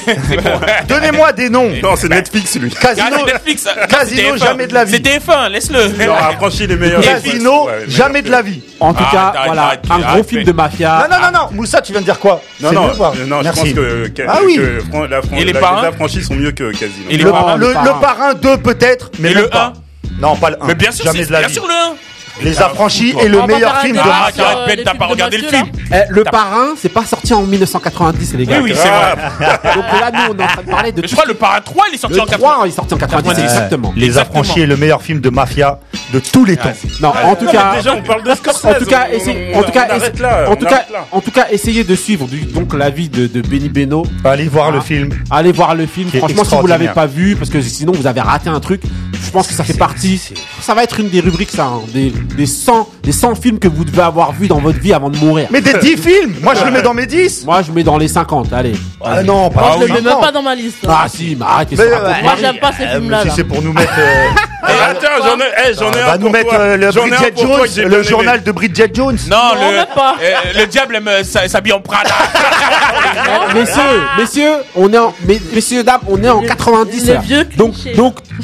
[0.28, 0.60] C'est bon.
[0.88, 1.70] donnez-moi des noms.
[1.82, 2.70] Non, c'est Netflix, lui.
[2.70, 3.64] Casino, Netflix.
[3.66, 4.46] Non, Casino, c'était F1.
[4.46, 4.92] jamais de la vie.
[4.92, 6.06] C'était F1, laisse-le.
[6.06, 7.00] Non, affranchi les meilleurs.
[7.00, 8.62] Casino, jamais meilleurs de la vie.
[8.80, 11.06] En tout cas, voilà, un gros film de mafia.
[11.10, 13.60] Non, non, non, non, Moussa, tu viens de dire quoi Non, non, je Merci.
[13.60, 14.60] pense que, que, Ah oui.
[15.10, 17.06] la, Fran- Et les affranchis sont mieux que Casino.
[17.10, 17.56] Le, parrains.
[17.56, 17.84] le, le parrain.
[17.94, 19.72] le parrain 2 peut-être, mais le pas.
[20.20, 20.66] Non, pas le 1.
[20.66, 21.54] Mais bien sûr, jamais c'est de la bien vie.
[21.54, 21.94] sûr le 1.
[22.42, 24.28] Les affranchis est le meilleur film de Ah,
[24.66, 25.70] Ben, les t'as pas de regardé le Mathieu, film.
[25.92, 28.60] Eh, le parrain, c'est pas sorti en 1990, les Oui, gars.
[28.62, 29.14] oui, c'est vrai.
[29.74, 31.60] Donc là, nous, on est en train de parler de Mais je crois le parrain
[31.60, 32.64] 3, il est sorti Le en 3, 80.
[32.64, 33.42] il est sorti en 90, Ouais.
[33.44, 33.92] exactement.
[33.96, 34.40] Les Exactement.
[34.40, 35.78] affranchis est le meilleur film de mafia
[36.12, 36.72] de tous les temps.
[37.00, 38.64] Non, en tout cas, Déjà, on parle de Scorsese.
[38.64, 40.56] en tout cas, on- essayez- on- en tout cas, on arrête essa- là, en on
[40.56, 41.06] tout cas, arrête là.
[41.12, 44.04] en tout cas, essayez de suivre du- donc l'avis de, de Benny Beno.
[44.24, 44.72] Allez voir Ah.
[44.76, 45.10] le film.
[45.30, 46.10] Allez voir le film.
[46.10, 46.94] Qui est Franchement, si vous l'avez extraordinaire.
[46.94, 48.82] pas vu, parce que sinon vous avez raté un truc.
[49.12, 50.20] Je pense que ça fait partie.
[50.60, 53.68] Ça va être une des rubriques, ça, hein, des, des 100, des 100 films que
[53.68, 55.48] vous devez avoir vus dans votre vie avant de mourir.
[55.50, 57.98] Mais des 10 films Moi, je le mets dans mes 10 Moi, je mets dans
[57.98, 58.52] les 50.
[58.52, 58.72] Allez.
[59.04, 60.20] Ah non, pas je le les mets même 50.
[60.22, 60.78] pas dans ma liste.
[60.88, 61.68] Ah si, mais arrête.
[61.76, 63.20] Racontes Moi, j'aime pas ces Euh, films-là.
[63.22, 63.32] Si là.
[63.36, 63.92] c'est pour nous mettre.
[63.98, 64.24] euh,
[64.68, 68.52] Eh, attends, j'en ai, eh, j'en ai va un nous mettre euh, le journal de
[68.52, 69.16] Bridget Jones.
[69.28, 70.16] Non, Non, le, même pas.
[70.22, 72.10] euh, le diable aime euh, s'habille en Prada.
[73.54, 73.82] Messieurs,
[74.18, 77.20] messieurs, on est en, mais- messieurs, dames, on est en Les- 90 les là.
[77.20, 77.74] vieux donc,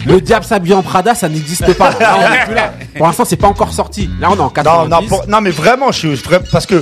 [0.06, 1.90] le diable s'habille en Prada, ça n'existe pas.
[2.96, 4.08] Pour l'instant, c'est pas encore sorti.
[4.20, 4.90] Là, on est en Non, 90.
[4.90, 6.74] non, pour- non, mais vraiment, je suis vra- parce que.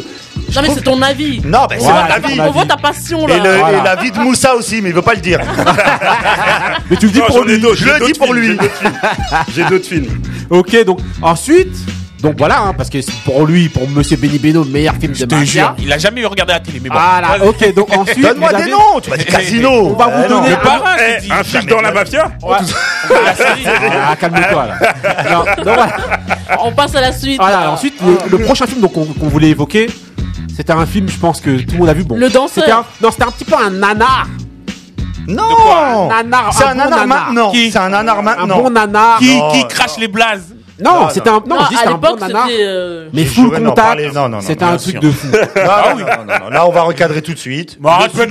[0.55, 1.41] Non, mais c'est ton avis.
[1.45, 2.41] Non, ben, c'est Voilà, mon avis.
[2.41, 3.37] On voit ta passion là.
[3.37, 3.79] Et, le- Voilà.
[3.79, 5.41] et la vie de Moussa aussi, mais il veut pas le dire.
[6.91, 7.61] Mais tu le dis Non, pour j'en ai lui.
[7.61, 8.49] d'autres, Je j'ai le dis d'autres pour films, lui.
[8.49, 8.95] j'ai d'autres films.
[9.55, 10.23] J'ai d'autres films.
[10.51, 11.75] Ok, donc ensuite,
[12.21, 15.19] donc voilà, hein, parce que c'est pour lui, pour Monsieur Benny Beno, meilleur film de
[15.19, 15.63] Je te mafia.
[15.63, 16.95] jure, il a jamais regardé la télé, mais bon.
[16.97, 17.49] Voilà, Vas-y.
[17.49, 18.21] ok, donc ensuite.
[18.23, 19.01] Donne-moi des avez- noms.
[19.03, 19.71] Tu m'as dit Casino.
[19.71, 20.41] On va vous Eh non.
[20.41, 22.57] donner- Le parrain, Eh, un film dans la mafia Ouais.
[23.25, 23.65] La série.
[23.67, 24.95] Ah, calme-toi là.
[25.31, 25.87] Non, donc, voilà.
[26.63, 27.39] On passe à la suite.
[27.41, 29.89] Voilà, ensuite, le, le prochain film donc, qu'on qu'on voulait évoquer,
[30.55, 32.05] c'était un film, je pense que tout le monde a vu.
[32.05, 32.51] Bon, Le danseur.
[32.65, 34.27] C'était un- Non, c'était un petit peu un nanar.
[35.27, 36.09] Non.
[36.09, 37.07] nanar, C'est un un bon nanar nanar.
[37.27, 37.51] maintenant.
[37.51, 38.63] Qui C'est un nanar Un maintenant.
[38.63, 39.19] bon nanar.
[39.19, 41.43] Qui, crache les blazes Non, Non, c'était un.
[41.47, 42.49] Non, c'était un bon nanar.
[42.51, 44.01] euh, Mais full contact.
[44.41, 45.01] C'était un truc sûr.
[45.01, 45.29] de fou.
[45.29, 47.79] Non, non, non, non, non, Là, on va recadrer tout de suite.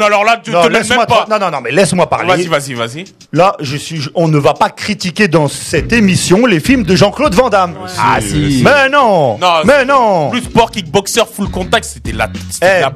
[0.02, 1.26] Alors là, tu Non, te laisses même pas.
[1.30, 2.28] non, non, non, mais laisse-moi parler.
[2.28, 3.06] Vas-y, vas-y, vas-y.
[3.32, 6.96] Là, je suis, je- on ne va pas critiquer dans cette émission les films de
[6.96, 7.76] Jean-Claude Van Damme.
[7.98, 8.62] Ah si.
[8.64, 10.30] Mais non, Non, mais non.
[10.30, 12.92] Plus sport, kickboxer, full contact, c'était la, c'était Eh, À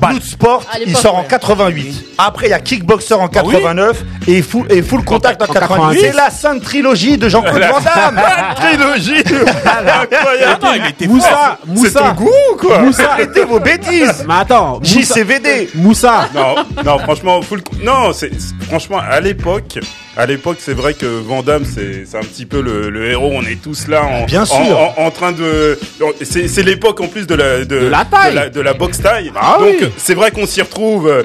[0.86, 1.28] il sort en ouais.
[1.28, 2.06] 88.
[2.18, 5.46] Après, il y a Kickboxer en Ah oui 89 et, full, et Full Contact en
[5.46, 5.78] En 88.
[5.78, 6.00] 88.
[6.02, 8.22] C'est la sainte trilogie de Jean-Claude Van Damme.
[8.56, 11.16] Trilogie Non, il était fort.
[11.16, 13.12] Moussa, C'est Moussa, ton goût ou quoi Moussa.
[13.14, 14.26] Arrêtez vos bêtises.
[14.28, 15.70] Mais attends, Moussa, JCVD.
[15.76, 16.30] Moussa.
[16.34, 17.62] Non, non, franchement, full...
[17.84, 18.32] non, c'est-
[18.68, 19.80] franchement à l'époque,
[20.18, 23.32] à l'époque, c'est vrai que Van Damme, c'est c'est un petit peu le, le héros.
[23.34, 24.58] On est tous là, en, Bien sûr.
[24.58, 25.78] en, en- en train de.
[26.24, 28.32] C'est c'est l'époque en plus de la de, De la taille.
[28.32, 29.32] de la, de la boxe taille.
[29.36, 29.88] Ah Donc oui.
[29.98, 31.08] c'est vrai qu'on s'y retrouve.
[31.08, 31.24] euh,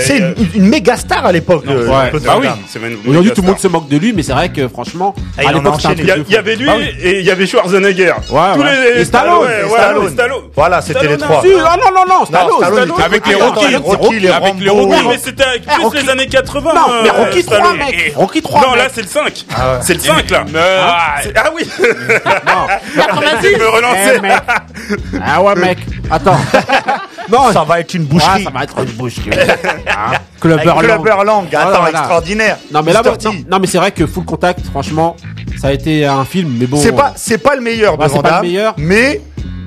[0.00, 1.64] C'est une, une méga star à l'époque.
[1.68, 2.10] euh, ouais.
[2.12, 2.48] Jean-Claude Bah oui,
[3.06, 5.48] Aujourd'hui, tout le monde se moque de lui, mais c'est vrai que franchement, Ah, il
[5.48, 5.80] à l'époque.
[6.28, 6.88] Il y, avait lui Bah oui.
[7.02, 8.12] et il y avait Schwarzenegger.
[8.30, 8.94] Ouais, Tous ouais.
[8.94, 10.04] les Et Stallone, ouais, et ouais, Stallone.
[10.04, 10.42] ouais, Stallone.
[10.54, 11.42] Voilà, c'était les Stallone, trois.
[11.66, 12.92] Ah non, non, non, Stallone.
[13.04, 14.18] Avec les Rocky.
[14.20, 14.88] les Rambo.
[15.08, 16.72] Mais c'était avec plus les années 80.
[16.74, 17.78] Non, mais euh, Rocky 3, Stallone.
[17.78, 18.12] mec.
[18.32, 19.44] Rocky 3, Non, là, c'est le 5.
[19.54, 19.78] Ah ouais.
[19.82, 20.44] C'est le 5, là.
[20.56, 21.68] Ah, Ah oui.
[21.78, 22.66] Non.
[22.96, 24.20] Me Eh, relancer.
[24.20, 24.32] mec.
[25.24, 25.78] Ah ouais, mec.
[26.10, 26.38] Attends.
[27.30, 28.44] non, Ça va être une Ouais, boucherie.
[28.44, 29.30] ça va être une boucherie.
[29.86, 30.12] Hein?
[30.40, 30.78] Clubber Lang.
[30.80, 31.98] Clubber Lang, attends, Voilà, voilà.
[31.98, 32.56] extraordinaire.
[32.72, 35.16] Non mais là, non, non, mais c'est vrai que Full Contact, franchement,
[35.60, 36.78] ça a été un film, mais bon.
[36.78, 38.74] C'est pas, c'est pas le meilleur Ouais, de c'est Van pas le Damme, meilleur.
[38.78, 39.20] mais,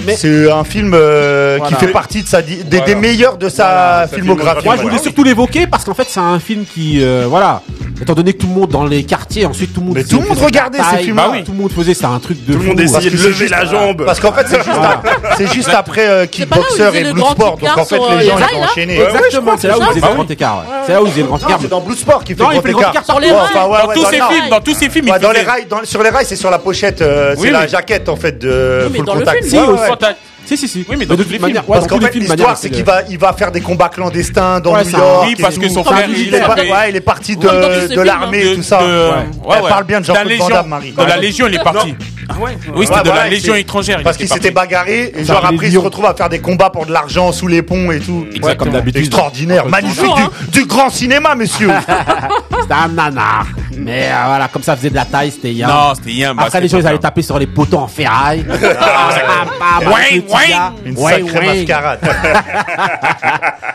[0.05, 1.75] Mais- c'est un film euh, Voilà.
[1.77, 2.85] qui fait partie de sa, di- des, Voilà.
[2.85, 4.65] des meilleurs de sa Voilà, filmographie.
[4.65, 7.61] Moi, je voulais surtout l'évoquer parce qu'en fait, c'est un film qui, euh, voilà,
[8.01, 9.95] étant donné que tout le monde dans les quartiers, ensuite tout le monde.
[9.95, 11.23] Mais tout le monde regardait ces films-là.
[11.27, 11.43] bah oui.
[11.43, 12.53] Tout le monde faisait, c'est un truc de.
[12.53, 14.03] Tout le monde essayait de lever la jambe.
[14.05, 17.57] Parce qu'en fait, c'est juste, ap- c'est juste après euh, Kickboxer et Bloodsport.
[17.57, 18.99] Donc en fait, les euh, gens les ils rails, ont là enchaîné.
[19.01, 20.57] Exactement, c'est là où ils faisaient Bah le grand écart.
[20.57, 20.63] ouais.
[20.85, 21.49] C'est là où ils faisaient le grand écart.
[21.51, 23.05] Non, c'est dans Bloodsport qu'il fait le il grand écart.
[23.05, 23.53] sur les rails.
[23.53, 26.09] Dans tous dans- ces films, dans tous ces films, dans les rails, dans- sur les
[26.09, 29.19] rails, c'est sur la pochette, euh, c'est la jaquette en fait de Full dans le
[29.21, 30.17] Contact.
[30.45, 30.57] Si.
[30.57, 30.85] Si, si.
[30.87, 31.55] Oui, mais de dans tous manière, films.
[31.57, 34.59] ouais, Parce qu'en fait, l'histoire, manière, c'est qu'il va, il va faire des combats clandestins
[34.59, 35.25] dans Ouais, New c'est York.
[35.27, 36.09] Oui, parce que son C'est frère.
[36.09, 38.79] Il est, pas- ouais, il est parti de, de films, l'armée et tout ça.
[38.79, 39.49] de- Ouais.
[39.49, 40.49] ouais, Elle parle bien de De la Jean-Claude Van.
[40.49, 40.91] Damme, Marie.
[40.91, 41.95] De la Légion, il est parti.
[42.29, 42.57] Ah ouais.
[42.75, 44.01] Oui, c'était Ouais, de voilà, la Légion étrangère.
[44.03, 46.85] Parce qu'il s'était bagarré et genre après il se retrouve à faire des combats pour
[46.85, 48.25] de l'argent sous les ponts et tout.
[48.41, 49.01] Ouais, comme d'habitude.
[49.01, 50.29] Extraordinaire, magnifique, hein.
[50.51, 51.69] du, du grand cinéma, messieurs.
[52.61, 53.45] C'était un nanar.
[53.77, 55.67] Mais euh, voilà, comme ça faisait de la taille, c'était bien.
[55.67, 56.35] Non, c'était Yam.
[56.37, 58.45] bah, Après, les gens, ils allaient taper sur les poteaux en ferraille.
[58.49, 60.39] Ah, ah, ah, petit ouin.
[60.49, 60.73] gars.
[60.85, 61.99] Une sacrée mascarade.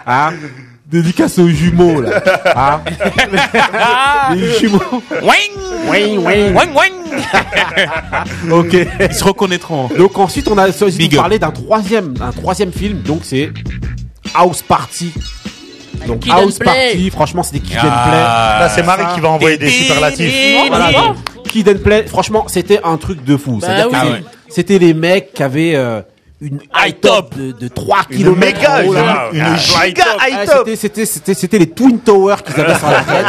[0.06, 0.32] Hein?
[0.86, 2.20] Dédicace aux jumeaux, là.
[2.56, 2.80] Hein?
[4.34, 4.80] Les jumeaux.
[5.22, 6.32] Wing Ouin, ouin.
[6.56, 8.76] Wing, wing Ok.
[9.00, 9.88] Ils se reconnaîtront.
[9.96, 13.02] Donc ensuite, on a choisi de parler d'un troisième, d'un troisième film.
[13.02, 13.52] Donc c'est
[14.34, 15.12] House Party.
[16.06, 16.64] Donc Kid House Play.
[16.92, 18.56] Party, franchement, c'est des Kid and Ah.
[18.60, 20.32] Là, c'est Marie qui va envoyer des superlatifs.
[20.32, 20.64] Play.
[20.68, 20.90] Voilà,
[21.48, 23.58] Kid and Play, franchement, c'était un truc de fou.
[23.60, 23.94] Bah oui.
[23.94, 24.04] Ah
[24.48, 26.00] c'était les mecs qui avaient euh,
[26.40, 28.36] une high top de, de 3 Une km.
[28.38, 29.28] méga, une, là.
[29.32, 30.56] une Ah, giga high top.
[30.66, 33.26] c'était, c'était, c'était, c'était les Twin Towers qu'ils avaient sur la tête,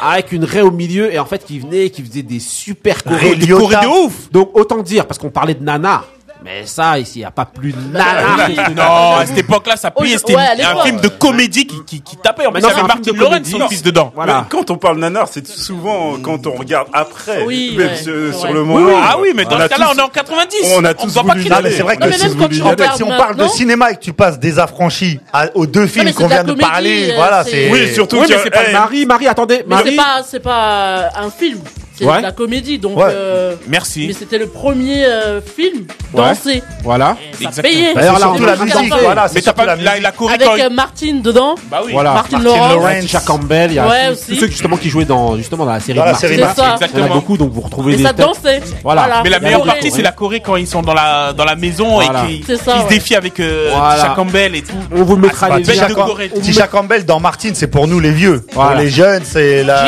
[0.00, 3.30] avec une raie au milieu, et en fait, qui venaient, qui faisaient des super chorés.
[3.30, 4.30] Ray Des de ouf!
[4.32, 6.04] Donc, autant dire, parce qu'on parlait de Nana,
[6.46, 8.46] mais ça, ici, il n'y a pas plus de Nana.
[8.46, 10.16] que ce Non, à cette époque-là, ça payait.
[10.16, 12.46] C'était ouais, un film de comédie qui, qui, qui tapait.
[12.46, 14.12] En non, il y avait Martin de Lawrence, son fils dedans.
[14.14, 14.42] Voilà.
[14.42, 17.42] Mais quand on parle nanar, c'est souvent quand on regarde après.
[17.44, 18.86] Oui, ouais, sur, le moment.
[18.86, 18.94] oui.
[19.02, 20.56] Ah oui, mais dans on ce cas-là, on est en 90.
[20.76, 22.62] on a tous voit pas voulu c'est vrai que Non, mais même si, quand tu
[22.62, 25.48] en fait, regardes si on parle de cinéma et que tu passes des affranchis à-
[25.54, 27.70] aux deux films qu'on vient de parler, euh, voilà, c'est-.
[27.70, 29.76] Oui, surtout a- c'est pas Marie, Marie, attendez, Mais
[30.24, 31.58] c'est pas un film,
[31.98, 32.18] c'est Ouais.
[32.18, 32.96] de la comédie, donc.
[32.98, 33.04] Ouais.
[33.08, 34.06] euh, Merci.
[34.08, 36.28] mais c'était le premier euh, film Ouais.
[36.28, 36.62] dansé.
[36.84, 37.16] Voilà.
[37.40, 37.74] Et Ça Exactement.
[37.74, 37.94] payait.
[37.94, 41.54] D'ailleurs, là, surtout la musique voilà, Mais t'as pas la la, Avec euh, Martine dedans.
[41.70, 41.92] Bah oui.
[41.92, 42.12] Voilà.
[42.14, 42.72] Martin Martin Lawrence.
[42.74, 43.00] Lawrence.
[43.00, 44.26] Tisha Campbell, il y a Ouais, tous, aussi.
[44.34, 46.54] tous ceux justement qui jouaient dans justement dans la série Dans la série Martin.
[46.54, 46.62] ça.
[46.62, 47.14] Il y en a Exactement.
[47.14, 48.60] beaucoup, donc vous retrouvez Et des ça dansait.
[48.82, 49.20] Voilà.
[49.24, 52.00] Mais la meilleure partie, c'est la choré quand ils sont dans la, dans la maison
[52.00, 53.94] et qui, se défient avec euh, Voilà.
[54.02, 54.74] Tisha Campbell et tout.
[54.94, 56.30] On vous mettra Ah, les Corée.
[56.36, 58.44] On Tisha Campbell dans Martine, c'est pour nous les vieux.
[58.52, 59.86] Pour les jeunes, c'est la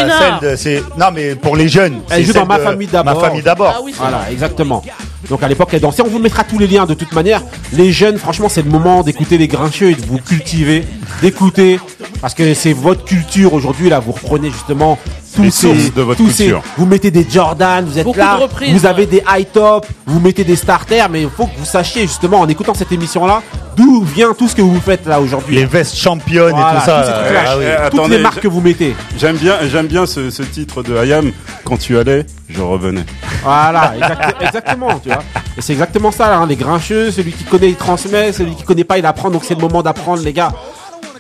[0.57, 0.99] celle de.
[0.99, 1.98] Non, mais pour les jeunes.
[2.11, 3.15] Elle c'est joue dans Ma famille d'abord.
[3.15, 3.75] Ma famille d'abord.
[3.77, 4.83] Ah oui, Voilà, exactement.
[5.29, 6.03] Donc à l'époque, elle dansait.
[6.03, 7.43] On vous mettra tous les liens de toute manière.
[7.73, 10.85] Les jeunes, franchement, c'est le moment d'écouter les grincheux et de vous cultiver,
[11.23, 11.81] d'écouter,
[12.21, 13.89] parce que c'est votre culture aujourd'hui.
[13.89, 14.99] Là, vous reprenez justement
[15.39, 16.63] Les ces, sources de votre ces- culture.
[16.77, 20.21] Vous mettez des Jordan, vous êtes Beaucoup là, reprises, vous avez des high top, vous
[20.21, 23.43] mettez des starters, mais il faut que vous sachiez justement en écoutant cette émission-là
[23.77, 25.55] d'où vient tout ce que vous faites là aujourd'hui.
[25.55, 27.01] Les vestes championnes Voilà, et tout ça.
[27.01, 27.13] là.
[27.13, 27.43] trucs-là.
[27.47, 27.65] Ah oui.
[27.91, 28.97] Toutes attendez, les marques que vous mettez.
[29.19, 31.31] J'aime bien, j'aime bien ce, ce titre de Hayam.
[31.65, 33.05] Quand tu allais, je revenais.
[33.45, 35.23] Voilà, exact- exactement, tu vois.
[35.57, 38.63] Et c'est exactement ça, là, hein, les grincheux, celui qui connaît, il transmet, celui qui
[38.65, 40.53] connaît pas, il apprend, donc c'est le moment d'apprendre, les gars.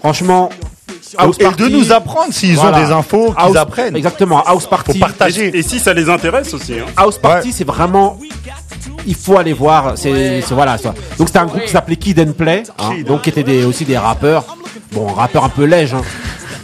[0.01, 0.49] Franchement,
[1.17, 2.77] House Et Party, de nous apprendre s'ils voilà.
[2.79, 3.97] ont des infos, qu'ils House- apprennent.
[3.97, 4.93] Exactement, House Party.
[4.95, 5.49] Faut partager.
[5.49, 6.75] Et, et si ça les intéresse aussi.
[6.75, 6.85] Hein.
[6.97, 8.19] House Party, c'est vraiment.
[9.07, 9.93] Il faut aller voir.
[9.97, 10.43] C'est Ouais.
[10.51, 10.77] voilà.
[10.79, 10.95] ça.
[11.19, 13.85] Donc c'était un groupe qui s'appelait Kid and Play, hein, donc qui étaient des, aussi
[13.85, 14.45] des rappeurs.
[14.93, 16.01] Bon, rappeurs un peu lèges, hein.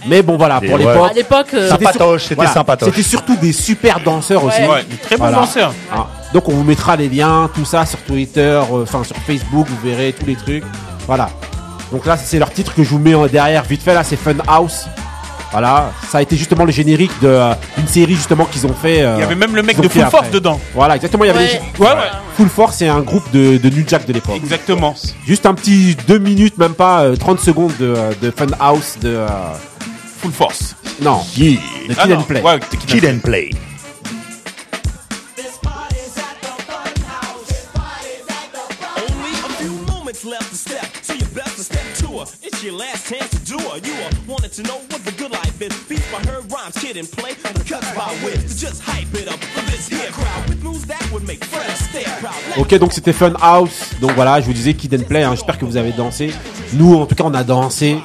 [0.09, 0.78] mais bon voilà pour ouais.
[0.78, 1.11] l'époque.
[1.11, 2.88] À l'époque, euh, c'était Sympatoche, c'était voilà, sympatoche.
[2.90, 4.61] C'était surtout des super danseurs aussi.
[4.62, 5.38] Ouais, des très bons Voilà.
[5.40, 5.74] danseurs.
[5.92, 8.40] Ah, donc on vous mettra les liens, tout ça sur Twitter,
[8.72, 10.64] euh, enfin sur Facebook, vous verrez tous les trucs.
[11.07, 11.28] Voilà.
[11.95, 14.16] Donc là c'est leur titre que je vous mets en derrière vite fait là, c'est
[14.16, 14.86] Fun House.
[15.53, 19.03] Voilà, ça a été justement le générique de euh, une série justement qu'ils ont fait.
[19.03, 20.59] euh, Il y avait même le mec de Full Force dedans.
[20.74, 21.22] Voilà, exactement.
[21.22, 21.61] Il y avait Ouais.
[21.78, 22.11] les- Ouais, ouais.
[22.36, 24.34] Full Force, c'est un groupe de, de New Jack de l'époque.
[24.34, 24.97] Exactement.
[25.24, 29.11] Juste un petit 2 minutes, même pas euh, 30 secondes de, de Fun House de.
[29.11, 29.28] euh,
[30.20, 30.74] Full Force.
[31.01, 31.61] non, de Kid
[31.99, 32.40] Ah non, and Play.
[32.42, 33.51] Ouais, t'es Kid and Kid and play.
[42.65, 43.79] Your last chance to do her.
[43.85, 45.73] You are wanted to know what the good life is.
[45.89, 49.12] Beats by her rhymes, kids kid and play the cuts by whip to just hype
[49.15, 52.35] it up for this here crowd with moves that would make Fred stare proud.
[52.59, 53.91] Ok, donc c'était Fun House.
[54.01, 55.23] Donc voilà, je vous disais Kid and Play.
[55.23, 55.33] hein.
[55.35, 56.33] J'espère que vous avez dansé.
[56.73, 57.99] Nous, en tout cas, on a dansé.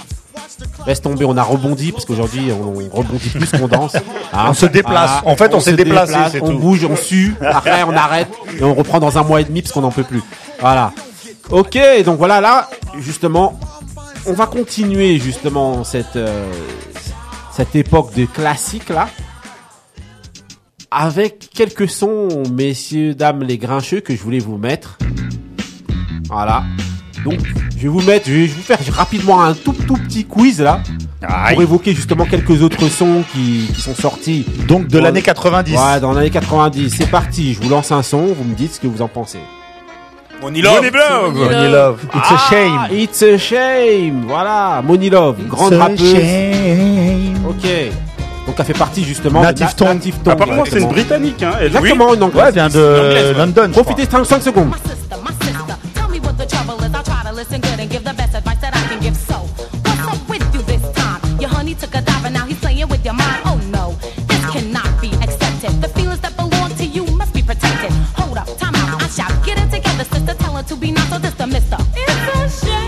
[0.85, 3.95] Laisse tomber, on a rebondi parce qu'aujourd'hui, on, on rebondit plus qu'on danse.
[3.95, 4.01] Hein.
[4.49, 5.21] On se déplace.
[5.25, 6.59] En fait, on s'est se déplacé, déplace, On tout.
[6.59, 7.35] bouge, on sue.
[7.41, 8.27] Après, on arrête
[8.59, 10.21] et on reprend dans un mois et demi parce qu'on n'en peut plus.
[10.59, 10.91] Voilà.
[11.49, 13.59] Ok, donc voilà, là, justement,
[14.29, 16.51] on va continuer justement cette euh,
[17.51, 19.09] cette époque de classique là
[20.91, 24.97] avec quelques sons, messieurs, dames, les grincheux que je voulais vous mettre.
[26.27, 26.63] Voilà.
[27.23, 27.39] Donc,
[27.75, 30.81] je vais vous mettre, je vais vous faire rapidement un tout tout petit quiz là
[31.21, 31.53] Aïe.
[31.53, 34.45] pour évoquer justement quelques autres sons qui, qui sont sortis.
[34.67, 35.75] Donc de l'année 90.
[35.75, 36.95] Ouais, dans l'année 90.
[36.95, 37.53] C'est parti.
[37.53, 38.27] Je vous lance un son.
[38.27, 39.39] Vous me dites ce que vous en pensez.
[40.41, 40.75] Money Love.
[40.75, 41.33] Money Love.
[41.35, 41.97] Money Love.
[42.15, 42.77] It's a shame.
[42.79, 44.25] Ah, it's a shame.
[44.27, 44.81] Voilà.
[44.85, 46.11] Money Love, grande It's a rappeuse.
[46.11, 47.45] shame.
[47.47, 47.65] Ok.
[48.47, 49.87] Donc elle fait partie justement Native de Tongue.
[49.95, 50.33] Native Tongue.
[50.33, 51.51] Ah, par contre, c'est une britannique, hein.
[51.59, 52.45] Elle, Exactement, une Ouais, anglaise.
[52.47, 53.33] elle vient de ouais.
[53.37, 53.69] London.
[53.71, 54.71] Profitez 5, 5 secondes.
[70.69, 71.77] To be not so mister.
[71.95, 72.79] It's a shame.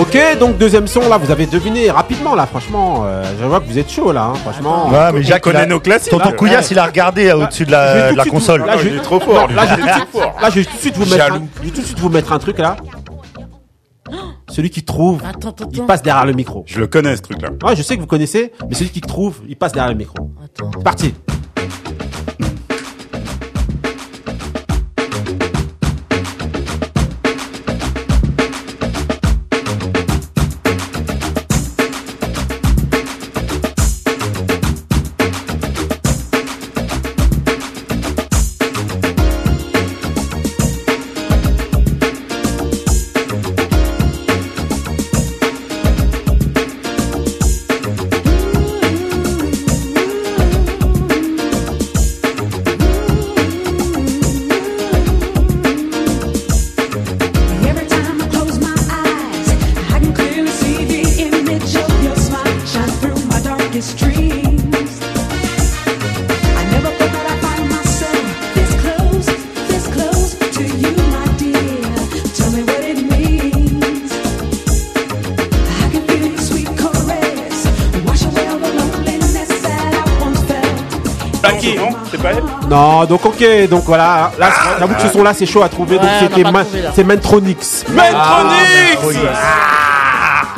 [0.00, 3.04] Ok, donc deuxième son là, vous avez deviné rapidement là, franchement.
[3.06, 4.88] euh, je vois que vous êtes chaud là, hein, franchement.
[4.90, 6.32] Ouais, mais Jacques, connaît nos classiques, Tonton là.
[6.36, 8.62] Couillasse, il a regardé euh, au-dessus de la, de console.
[8.62, 9.54] vous- Là, je il est trop fort, lui.
[9.54, 10.34] Là, je vais Il tout est de suite- trop fort.
[10.42, 10.50] là,
[10.96, 11.32] vous mettre.
[11.32, 12.76] Un, je vais tout de suite vous mettre un truc là.
[14.54, 16.62] Celui qui trouve, Attends, attends, il passe derrière le micro.
[16.68, 17.50] Je le connais, ce truc-là.
[17.64, 20.30] Ouais, je sais que vous connaissez, mais celui qui trouve, il passe derrière le micro.
[20.44, 20.70] Attends.
[20.72, 21.14] C'est parti.
[83.04, 84.32] Non, donc ok, donc voilà.
[84.38, 84.48] Là,
[84.78, 85.96] j'avoue que ce son-là, c'est chaud à trouver.
[85.98, 86.42] donc c'était
[86.94, 87.84] c'est Mentronix.
[87.88, 88.98] Mentronix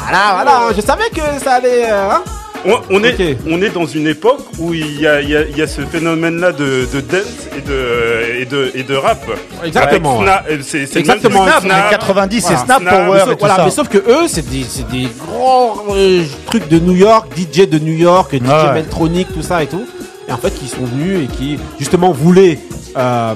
[0.08, 0.60] Voilà, voilà.
[0.76, 1.90] Je savais que ça allait.
[1.90, 2.22] euh, hein
[2.64, 5.42] on, on est, on est dans une époque où il y a, il y a,
[5.42, 9.20] il y a ce phénomène-là de, de dance et de, et de, et de rap.
[9.64, 13.20] Exactement, euh, c'est, Exactement, Snap, plus les 90, c'est Voilà, Snap Snap, Power mais et
[13.20, 13.64] sauf, tout voilà, ça.
[13.64, 17.68] mais sauf que eux, c'est des, c'est des grands euh, trucs de New York, DJ
[17.68, 19.24] de New York, DJ Ah ouais.
[19.32, 19.86] Tout ça et tout.
[20.36, 22.58] En fait, qui sont venus et qui, justement, voulaient.
[22.96, 23.34] euh,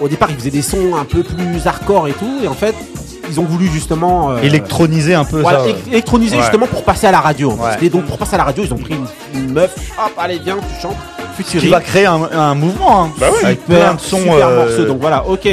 [0.00, 2.38] au départ, ils faisaient des sons un peu plus hardcore et tout.
[2.44, 2.74] Et en fait,
[3.28, 4.30] ils ont voulu justement.
[4.30, 5.64] euh, Électroniser un peu voilà, ça.
[5.66, 5.74] ouais.
[5.90, 6.42] électroniser Ouais.
[6.42, 7.50] justement pour passer à la radio.
[7.52, 7.84] Ouais.
[7.84, 9.06] Et donc, pour passer à la radio, ils ont pris une,
[9.40, 9.74] une meuf.
[9.98, 10.96] Hop, allez, viens, tu chantes.
[11.36, 11.70] Qui Futurisme.
[11.70, 13.04] va créer un, un mouvement.
[13.04, 13.10] hein.
[13.18, 13.38] Bah oui.
[13.44, 14.84] Avec Super, plein de sons super euh, morceaux.
[14.84, 15.46] Donc voilà, ok.
[15.46, 15.48] Ah,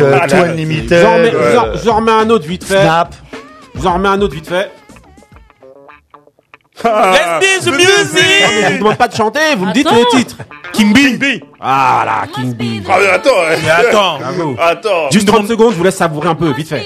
[0.00, 2.80] euh, ah, Two là, Unlimited, Je remets- un autre vite fait.
[2.82, 3.14] Snap.
[3.74, 4.70] Je vous en remets un autre vite fait.
[6.84, 8.78] Ah, Let's be the Non, mais je vous music.
[8.78, 9.96] demande pas de chanter, vous me dites Attends.
[9.96, 10.36] le titre.
[11.18, 11.24] B.
[11.60, 12.82] Ah là, Bee.
[12.88, 13.30] Ah, mais attends.
[13.62, 14.18] Mais attends.
[14.18, 14.56] Bravo.
[14.60, 15.10] Attends.
[15.10, 16.84] Juste 30 secondes, je vous laisse savourer un peu, vite fait.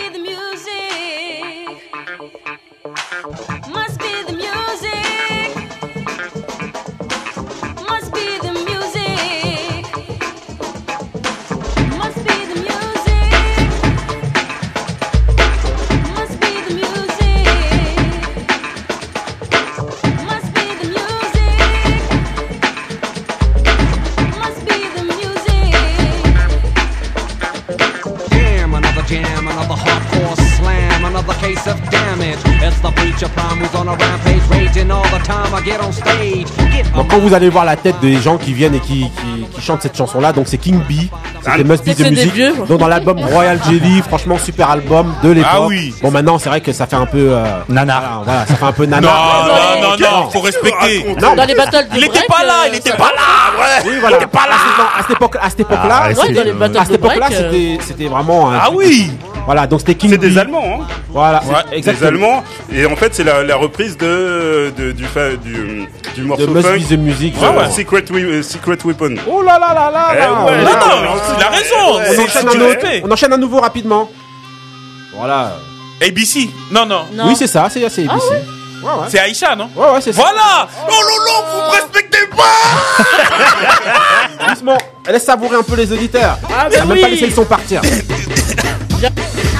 [36.94, 39.60] Donc quand vous allez voir la tête des gens qui viennent et qui, qui, qui
[39.60, 41.08] chantent cette chanson-là, donc c'est King Bee.
[41.42, 42.32] C'était Must Be C'est the Music.
[42.34, 42.54] vieux.
[42.68, 45.50] Donc dans l'album Royal Jelly, franchement super album de l'époque.
[45.52, 45.94] Ah oui.
[46.02, 48.00] Bon maintenant c'est vrai que ça fait un peu euh, Nana.
[48.00, 49.08] voilà, voilà, ça fait un peu Non, nana.
[49.08, 51.14] non, non, non, faut respecter.
[51.20, 53.82] Non, Dans les battles du Il était pas là, il était pas là.
[53.84, 54.18] Oui, voilà.
[54.26, 54.54] pas là.
[54.98, 57.28] À cette époque, à cette époque-là, Ah, Ouais, c'est- dans les battles à cette époque-là,
[57.28, 57.32] break.
[57.40, 58.50] euh, c'était, vraiment.
[58.50, 59.10] un Ah oui.
[59.44, 60.38] Voilà, donc c'était King C'est des.
[60.38, 60.86] Allemands, hein.
[61.10, 62.08] Voilà, Ouais, c'est- Des exactement.
[62.08, 62.44] Allemands.
[62.72, 66.46] Et en fait, c'est la, la reprise de, de- du, fa- du, du De morceau
[66.48, 66.78] Must funk.
[66.78, 67.34] Be the Music.
[67.40, 69.14] Ouais, euh, ouais, Secret, We- euh, Secret Weapon.
[69.26, 70.32] Oh là là là là Eh là.
[70.44, 71.74] ouais, non, Non, non, il a raison.
[71.84, 72.86] on enchaîne autre.
[73.04, 74.08] On enchaîne un nouveau rapidement.
[75.16, 75.52] Voilà.
[76.00, 76.48] ABC.
[76.70, 77.02] Non, non.
[77.12, 77.24] Non.
[77.28, 78.26] Oui, c'est ça, c'est c'est ABC.
[78.82, 79.06] Ouais, ouais.
[79.08, 80.22] C'est Aïcha, non Ouais, ouais, c'est ça.
[80.22, 82.44] Voilà Oh lolo, vous me respectez pas
[84.48, 84.78] Doucement,
[85.08, 86.36] laisse savourer un peu les auditeurs.
[86.48, 87.12] Ah, mais a même pas oui.
[87.12, 87.80] laissé le son partir.
[89.02, 89.51] Celui-là qui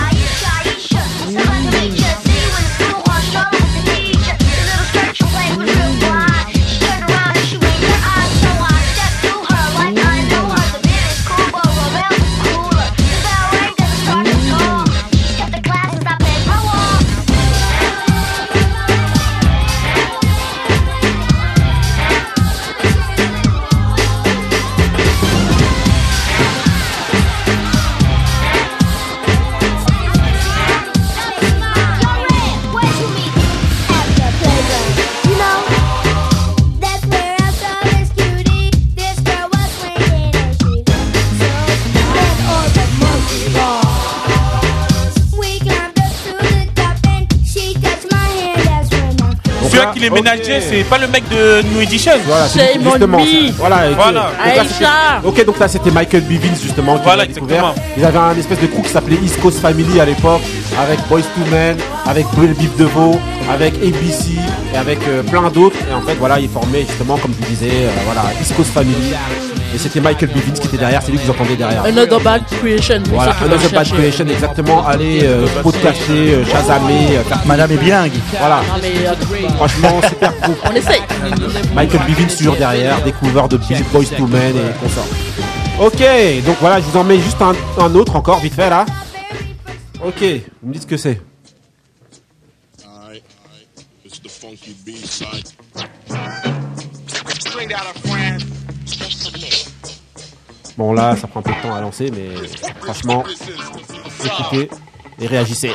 [50.03, 53.18] les c'est pas le mec de New Edition Voilà, c'est justement.
[53.59, 54.30] Voilà, et- Voilà.
[54.57, 55.20] donc là.
[55.24, 57.74] Ok, donc là c'était Michael Bivins justement qui Voilà, exactement.
[57.96, 60.42] Ils avaient un espèce de crew qui s'appelait East Coast Family à l'époque,
[60.82, 61.76] avec Boys to Men,
[62.07, 63.18] avec Bill Devo,
[63.50, 64.30] avec ABC
[64.74, 65.76] et avec euh, plein d'autres.
[65.90, 69.12] Et en fait, voilà, ils formaient justement, comme je disais, euh, voilà, East Coast Family.
[69.75, 71.83] Et c'était Michael Bivins qui était derrière, c'est lui que vous entendez derrière.
[71.85, 73.03] Another Bad Creation.
[73.09, 73.89] Voilà, Another Bad.
[73.89, 74.87] Creation, exactement.
[74.87, 78.12] Allez, euh, podcaster, euh, chasamer, euh, Madame est bilingue.
[78.39, 78.61] voilà.
[78.83, 79.14] Euh,
[79.57, 80.55] Franchement, super cool.
[80.70, 81.01] on essaye.
[81.75, 85.07] Michael Bivins toujours derrière, découvreur de Big Boys to Men et consorts.
[85.81, 86.03] Ok,
[86.45, 88.85] donc voilà, je vous en mets juste un, un autre encore, vite fait là.
[90.05, 90.23] Ok,
[90.62, 91.20] vous me dites ce que c'est.
[100.77, 102.31] Bon là, ça prend un peu de temps à lancer, mais
[102.81, 103.25] franchement,
[104.25, 104.70] écoutez
[105.20, 105.73] et réagissez.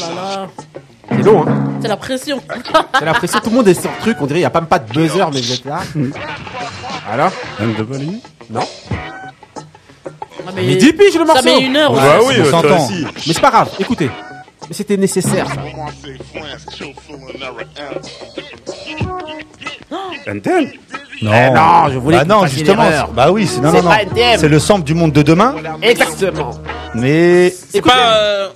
[0.00, 0.46] Là là.
[1.10, 2.40] C'est long, hein C'est la pression.
[2.98, 4.50] J'ai l'impression que tout le monde est sur le truc, on dirait il n'y a
[4.50, 5.80] pas même pas de buzzer, mais vous êtes là.
[7.06, 7.32] Voilà.
[8.50, 8.60] Non
[10.46, 11.92] Ah, Mais dis piges le morceau Ça met une heure.
[11.92, 12.26] Bah ouais.
[12.28, 12.84] oui, on s'entend.
[12.84, 13.04] aussi.
[13.26, 14.10] Mais c'est pas grave, écoutez.
[14.68, 15.46] Mais c'était nécessaire.
[15.48, 15.54] ça.
[20.26, 20.70] NTM.
[21.22, 22.84] Non, Eh non, je voulais bah que non, justement.
[23.14, 23.90] Bah oui, c'est non, C'est non, non.
[23.90, 24.38] pas NTM.
[24.38, 26.50] C'est le sample du monde de demain, Exactement.
[26.94, 28.48] mais C'est pas euh,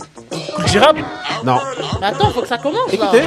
[1.45, 1.59] Non,
[2.01, 3.11] Mais attends, faut que ça commence là.
[3.11, 3.23] écoutez.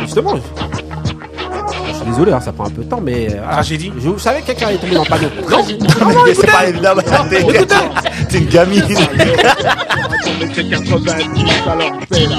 [0.00, 0.36] Justement.
[0.36, 3.26] je- suis désolé, hein, ça prend un peu de temps, mais.
[3.28, 3.52] euh, voilà.
[3.52, 3.92] Tragédie.
[3.98, 5.28] Je, je savais que quelqu'un allait tomber dans le panneau.
[5.50, 5.64] Non,
[6.26, 6.94] Mais c'est pas évident.
[8.28, 8.82] T'es une gamine.
[10.54, 12.36] C'est 90, alors c'est là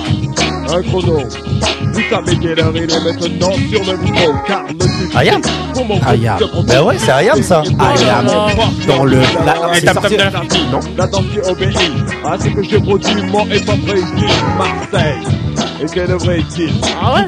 [0.73, 1.17] un chrono.
[1.93, 5.41] Vous savez quelle heure il est maintenant sur le micro, car le Ayam.
[6.07, 6.37] Ayam.
[6.67, 7.61] Bah ouais, c'est Ayam ça.
[7.79, 8.25] Ayam.
[8.87, 9.17] Dans le.
[9.45, 10.47] La, c'est sorti- tam tam.
[10.71, 10.79] Non.
[10.97, 11.77] La danse qui obéit
[12.25, 15.19] à ce que je produis, mon et pas précis, Marseille.
[15.81, 16.69] Et quel vrai style
[17.01, 17.27] Ah ouais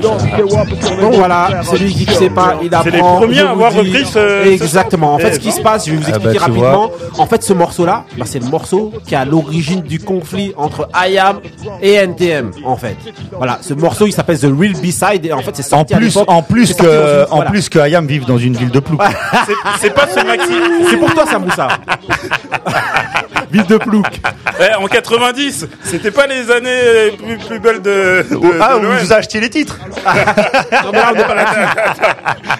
[1.02, 2.84] Bon voilà, celui qui ne sait pas, il apprend.
[2.84, 5.16] C'est les premiers à avoir repris ce- Exactement.
[5.16, 6.92] En fait, ce qui se passe, je vais vous Ah expliquer bah, tu rapidement.
[7.18, 10.88] En fait, ce morceau-là, bah, c'est le morceau qui est à l'origine du conflit entre
[11.08, 11.40] IAM
[11.82, 12.52] et NTM.
[12.66, 12.96] En fait,
[13.38, 15.98] voilà, ce morceau, il s'appelle The Real B-Side et en fait, c'est En sorti à
[15.98, 16.26] plus, l'époque.
[16.28, 17.50] en plus que, une- en voilà.
[17.50, 19.02] plus que Ayam vive dans une ville de Plouc.
[19.48, 20.54] C'est- C'est pas ce maxi.
[20.90, 21.68] c'est pour toi, Samoussa.
[23.54, 24.20] Ville de Plouc.
[24.60, 28.26] Eh, en 90, c'était pas les années plus, plus belles de.
[28.30, 29.78] de Ah, de vous achetez les titres.
[29.86, 31.60] Non, mais là, on est pas là-dessus.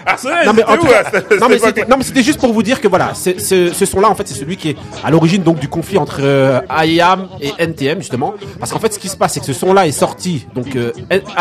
[0.06, 1.90] Arsenal, Non mais, en c'était tout où, cas- à cette- non, mais cette c'était, époque
[1.90, 4.28] non mais c'était juste pour vous dire que voilà, c'est- ce, ce son-là en fait
[4.28, 8.34] c'est celui qui est à l'origine donc du conflit entre euh, IAM et NTM justement,
[8.60, 10.92] parce qu'en fait ce qui se passe c'est que ce son-là est sorti donc euh,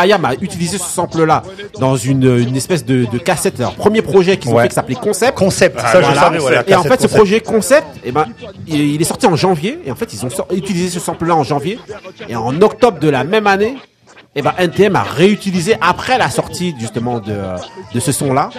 [0.03, 1.43] IAM a utilisé ce sample-là
[1.79, 4.63] dans une, une espèce de, de cassette, leur premier projet qu'ils ont Ouais.
[4.63, 5.37] fait qui s'appelait Concept.
[5.37, 6.37] Concept, ça je savais.
[6.37, 7.15] Voilà, et en fait, ce concept.
[7.15, 8.25] projet concept, eh ben,
[8.67, 9.79] il, il est sorti en janvier.
[9.85, 11.77] Et en fait, ils ont utilisé ce sample-là en janvier.
[12.29, 13.75] Et en octobre de la même année,
[14.35, 17.35] et ben NTM a réutilisé après la sortie justement de,
[17.93, 18.49] de ce son-là.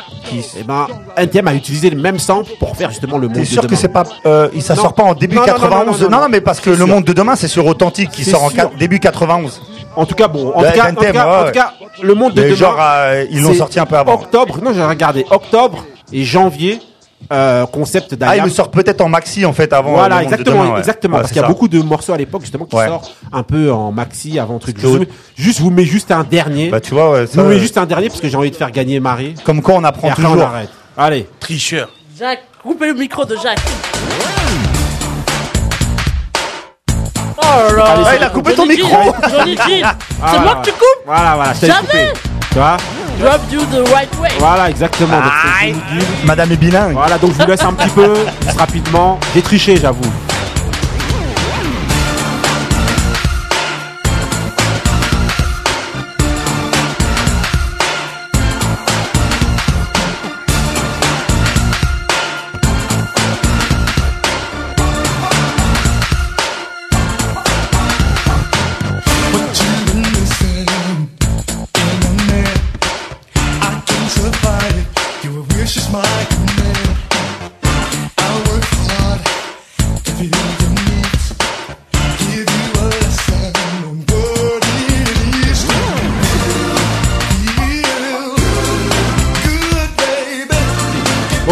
[0.59, 3.35] Et ben NTM a utilisé le même sample pour faire justement le monde.
[3.39, 3.79] T'es de sûr que demain.
[3.81, 4.83] c'est pas, euh, il- ça Non.
[4.83, 6.29] sort pas en début Non, non, non, 91 non, non, non.
[6.31, 6.87] mais parce que le sûr.
[6.87, 8.71] monde de demain c'est sur Authentique qui sort en sûr.
[8.79, 9.63] début 91.
[9.97, 11.47] En tout cas, bon, en tout cas, en NTM, tout cas, ouais, en ouais.
[11.53, 11.73] tout cas,
[12.03, 12.57] le monde de Mais demain.
[12.57, 14.15] genre, euh, ils l'ont sorti un peu avant.
[14.15, 15.25] Octobre, non, j'ai regardé.
[15.31, 16.79] Octobre et janvier,
[17.33, 18.45] euh, concept Ah, d'Ayam.
[18.47, 19.93] ils le sortent peut-être en maxi en fait avant.
[19.93, 20.79] Voilà, le monde de exactement, demain, ouais.
[20.81, 21.17] exactement.
[21.17, 21.53] Ouais, parce qu'il y a ça.
[21.53, 22.87] beaucoup de morceaux à l'époque justement qui Ouais.
[22.89, 24.77] sortent un peu en maxi avant truc.
[24.81, 25.05] Je vous-
[25.37, 26.71] Juste, vous mets juste un dernier.
[26.71, 28.51] Bah tu vois, ouais, Je ça, vous mets juste un dernier parce que j'ai envie
[28.51, 29.35] de faire gagner Marie.
[29.45, 30.39] Comme quoi on apprend Et après, toujours.
[30.39, 30.69] on arrête.
[30.97, 31.27] Allez.
[31.41, 31.89] Tricheur.
[32.19, 33.59] Jacques, coupez le micro de Jacques.
[37.37, 37.85] Oh là là.
[37.85, 39.15] Allez, Ah, il a coupé ton Johnny micro.
[39.31, 39.57] Johnny.
[39.83, 39.97] Ah,
[40.31, 40.61] C'est moi voilà.
[40.61, 41.53] que tu coupes Voilà, voilà.
[41.55, 41.81] je Jamais.
[41.81, 42.13] coupé.
[42.51, 42.77] Tu vois
[43.21, 44.29] Drop you the right way.
[44.39, 45.17] Voilà, exactement.
[45.21, 45.75] Donc, c'est Aïe.
[46.25, 46.93] Madame est bilingue.
[46.95, 49.19] Voilà, donc je vous laisse un petit peu, juste rapidement.
[49.35, 50.01] J'ai triché, j'avoue.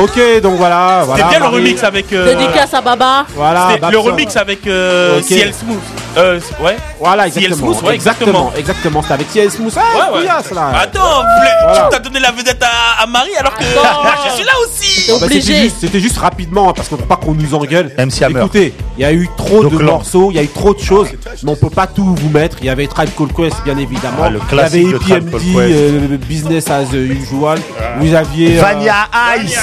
[0.02, 1.02] Ok, donc voilà.
[1.06, 2.12] voilà C'est bien le remix avec.
[2.12, 3.24] euh, Dédicace à Baba.
[3.34, 5.26] Voilà, C'était le remix avec euh, Ok.
[5.26, 5.78] CL Smooth.
[6.16, 6.76] Euh, ouais.
[7.00, 7.72] Voilà, CL exactement.
[7.72, 8.52] Smooth, ouais, exactement.
[8.56, 9.02] Exactement.
[9.02, 9.72] C'était avec CL Smooth.
[9.76, 10.18] Ah, Ouais, ouais.
[10.20, 10.72] couillasse, là.
[10.80, 11.88] Attends, vous voulez- Voilà.
[11.90, 13.64] tu t'as donné la vedette à, à Marie alors que
[14.28, 15.10] je suis là aussi.
[15.10, 17.54] Ah bah, c'était juste, c'était juste rapidement hein, parce qu'on ne peut pas qu'on nous
[17.54, 17.92] engueule.
[17.98, 18.40] MC Hammer.
[18.40, 20.80] Écoutez, il y a eu trop Donc de morceaux, il y a eu trop de
[20.80, 21.08] choses,
[21.42, 22.58] mais on peut pas tout vous mettre.
[22.60, 24.18] Il y avait Tribe Called Quest bien évidemment.
[24.24, 25.44] Ah, le il y avait EPMD, Quest.
[25.56, 27.58] euh, Business as Usual.
[27.98, 28.94] Vous aviez euh, Vania
[29.42, 29.58] Ice.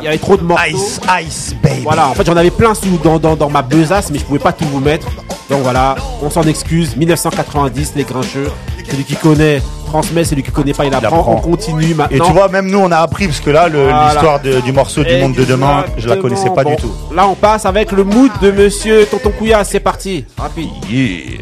[0.00, 0.64] Il y avait trop de morceaux.
[0.68, 1.82] Ice, Ice, baby.
[1.82, 4.38] Voilà, en fait j'en avais plein sous dans, dans, dans ma besace, mais je pouvais
[4.38, 5.06] pas tout vous mettre.
[5.50, 5.87] Donc voilà,
[6.22, 6.96] on s'en excuse.
[6.96, 8.50] 1990, les grincheux.
[8.90, 11.24] Celui qui connaît transmet, celui qui connaît pas il apprend.
[11.28, 12.16] On continue maintenant.
[12.16, 14.04] Et tu vois, même nous, on a appris parce que là, Voilà.
[14.12, 16.92] l'histoire du morceau du monde de demain, je la connaissais pas du tout.
[17.14, 19.64] Là, on passe avec le mood de monsieur Tonton Couilla.
[19.64, 20.24] C'est parti.
[20.38, 20.68] Rapide.
[20.90, 21.38] Yeah.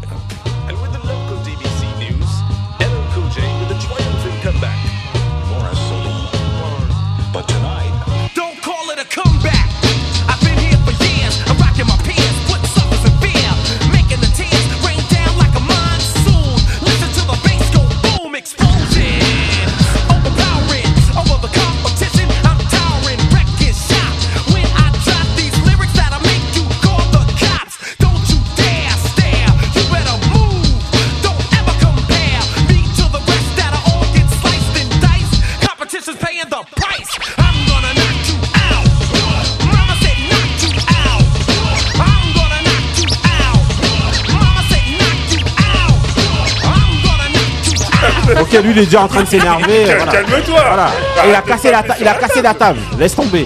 [48.49, 49.85] Ok, lui, il est déjà en train de s'énerver.
[49.97, 50.11] Voilà.
[50.11, 50.63] calme-toi.
[50.65, 50.89] Voilà.
[51.27, 52.79] Il a cassé la, ta- il a cassé la table.
[52.99, 53.45] Laisse tomber.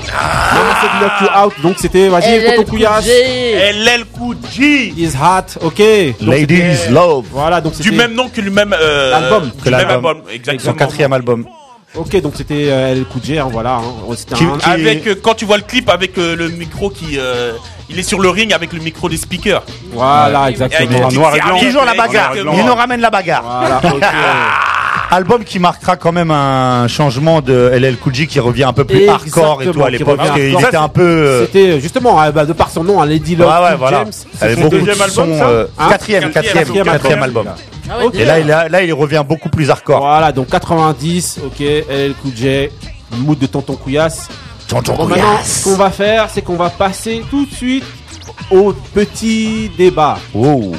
[0.53, 1.53] Maman said knock you out.
[1.63, 3.07] Donc c'était, vas-y, Couillasse.
[3.07, 4.05] LL
[4.53, 4.93] J.
[4.97, 5.59] Is hot.
[5.65, 5.81] Ok.
[6.19, 7.25] Donc, Ladies c'était- Love.
[7.31, 9.49] Voilà, donc Du même nom que le même euh, L'album.
[9.55, 10.73] du Que même album, Son exactement.
[10.75, 11.45] quatrième album.
[11.93, 13.75] Ok, donc c'était euh, El Coudjé, hein, voilà.
[13.75, 14.13] hein.
[14.15, 16.89] C'était Qui- un- qui- Avec euh, quand tu vois le clip avec euh, le micro
[16.89, 17.51] qui euh,
[17.89, 19.61] il est sur le ring avec le micro des speakers.
[19.91, 21.07] Voilà, Avec exactement.
[21.07, 21.59] petite noir et blanc.
[21.59, 22.31] Toujours la bagarre.
[22.31, 22.53] exactement.
[22.57, 23.43] Il nous ramène la bagarre.
[23.43, 24.01] Voilà, ok.
[25.13, 28.85] Album qui marquera quand même un changement de LL Cool J qui revient un peu
[28.85, 31.01] plus hardcore et tout à l'époque parce qu'il était un peu.
[31.01, 33.77] euh, C'était justement, euh, bah, de par son nom, un Lady Love Ouais, ouais, Cool
[33.79, 33.97] voilà.
[33.99, 34.11] James.
[34.39, 35.21] C'est son beaucoup de deuxième sons.
[35.23, 37.47] album, ça euh, Hein Quatrième, quatrième, Quatrième quatrième album.
[37.89, 38.05] Ah ouais.
[38.13, 39.99] Et là, il a- là, il revient beaucoup plus hardcore.
[39.99, 42.69] Voilà, donc 90, ok, LL Cool J,
[43.17, 44.29] mood de Tonton Couillasse.
[44.69, 47.83] Tonton Bon, maintenant, ce qu'on va faire, c'est qu'on va passer tout de suite
[48.49, 50.17] au petit débat.
[50.33, 50.71] Oh.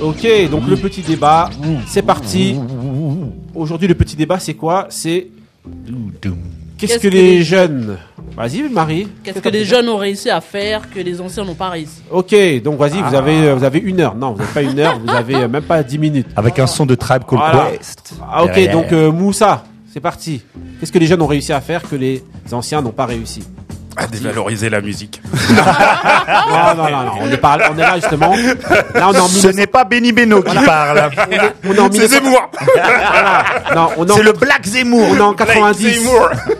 [0.00, 1.50] Ok, donc le petit débat,
[1.88, 2.60] c'est parti.
[3.56, 5.28] Aujourd'hui, le petit débat, c'est quoi C'est
[6.78, 7.96] qu'est-ce que les jeunes
[8.36, 9.08] Vas-y, Marie.
[9.24, 12.34] Qu'est-ce que les jeunes ont réussi à faire que les anciens n'ont pas réussi Ok,
[12.62, 14.14] donc vas-y, vous avez euh, vous avez une heure.
[14.14, 16.26] Non, vous n'avez pas une heure, vous avez euh, même pas 10 minutes.
[16.36, 17.70] Avec un son de Tribe Called Voilà.
[17.70, 18.14] Quest.
[18.30, 18.72] Ah, ok, Derrière.
[18.72, 20.42] donc euh, Moussa, c'est parti.
[20.78, 23.42] Qu'est-ce que les jeunes ont réussi à faire que les anciens n'ont pas réussi
[23.96, 25.22] à dévaloriser la musique.
[25.50, 25.56] non,
[26.76, 28.34] non, non, non, on, est là justement.
[28.94, 31.10] Là, on en Ce n'est pas Benny Beno qui parle.
[31.64, 32.50] On C'est Zemmour.
[34.14, 35.08] C'est le Black Zemmour.
[35.10, 36.08] On est en 90.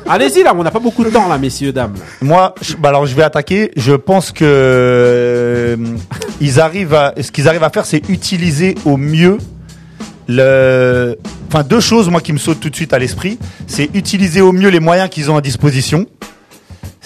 [0.09, 1.95] Allez-y là, on n'a pas beaucoup de temps là, messieurs dames.
[2.23, 2.75] Moi, je...
[2.77, 3.71] Bah, alors je vais attaquer.
[3.77, 5.77] Je pense que euh,
[6.41, 7.13] ils arrivent à...
[7.21, 9.39] ce qu'ils arrivent à faire, c'est utiliser au mieux
[10.29, 11.19] le...
[11.49, 14.53] Enfin, deux choses, moi, qui me sautent tout de suite à l'esprit, c'est utiliser au
[14.53, 16.07] mieux les moyens qu'ils ont à disposition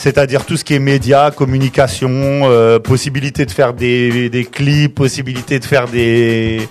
[0.01, 5.59] c'est-à-dire tout ce qui est médias, communication, euh, possibilité de faire des, des, clips, possibilité
[5.59, 6.67] de faire des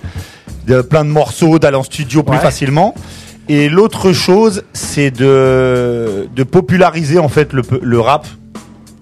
[0.90, 2.96] plein de morceaux, d'aller en studio plus facilement.
[3.48, 8.26] Et l'autre chose, c'est de, de populariser en fait le, le rap.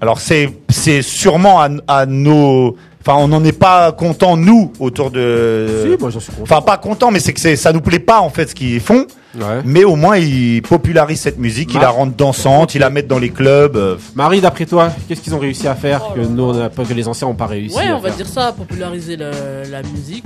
[0.01, 2.75] Alors c'est c'est sûrement à, à nos
[3.07, 5.85] Enfin, on n'en est pas content nous autour de.
[5.85, 6.43] Si, moi j'en suis content.
[6.43, 9.07] Enfin, pas content, mais c'est que ça nous plaît pas en fait ce qu'ils font.
[9.65, 13.03] Mais au moins, il popularise cette musique, Mar il la rend dansante, il la met
[13.03, 13.99] dans les clubs.
[14.15, 17.35] Marie, d'après toi, qu'est-ce qu'ils ont réussi à faire que oh que les anciens n'ont
[17.35, 20.25] pas réussi Ouais, on va dire ça, populariser la, musique.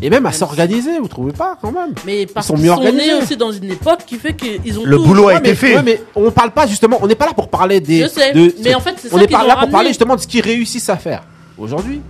[0.00, 1.92] Et même à s'organiser, vous trouvez pas quand même?
[2.06, 3.10] Mais parce ils sont mieux organisés.
[3.12, 5.54] On est aussi dans une époque qui fait qu'ils ont le boulot a été mais,
[5.56, 5.82] fait.
[5.82, 8.02] Mais on parle pas justement, on n'est pas là pour parler des.
[8.02, 8.32] Je sais.
[8.62, 10.88] Mais en fait, c'est On est pas là pour parler justement de ce qu'ils réussissent
[10.88, 11.24] à faire
[11.56, 12.00] aujourd'hui.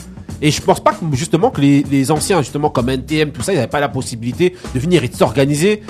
[0.40, 3.52] Et je pense pas que justement que les, les, anciens, justement comme NTM, tout ça,
[3.52, 5.82] ils n'avaient pas la possibilité de venir et de s'organiser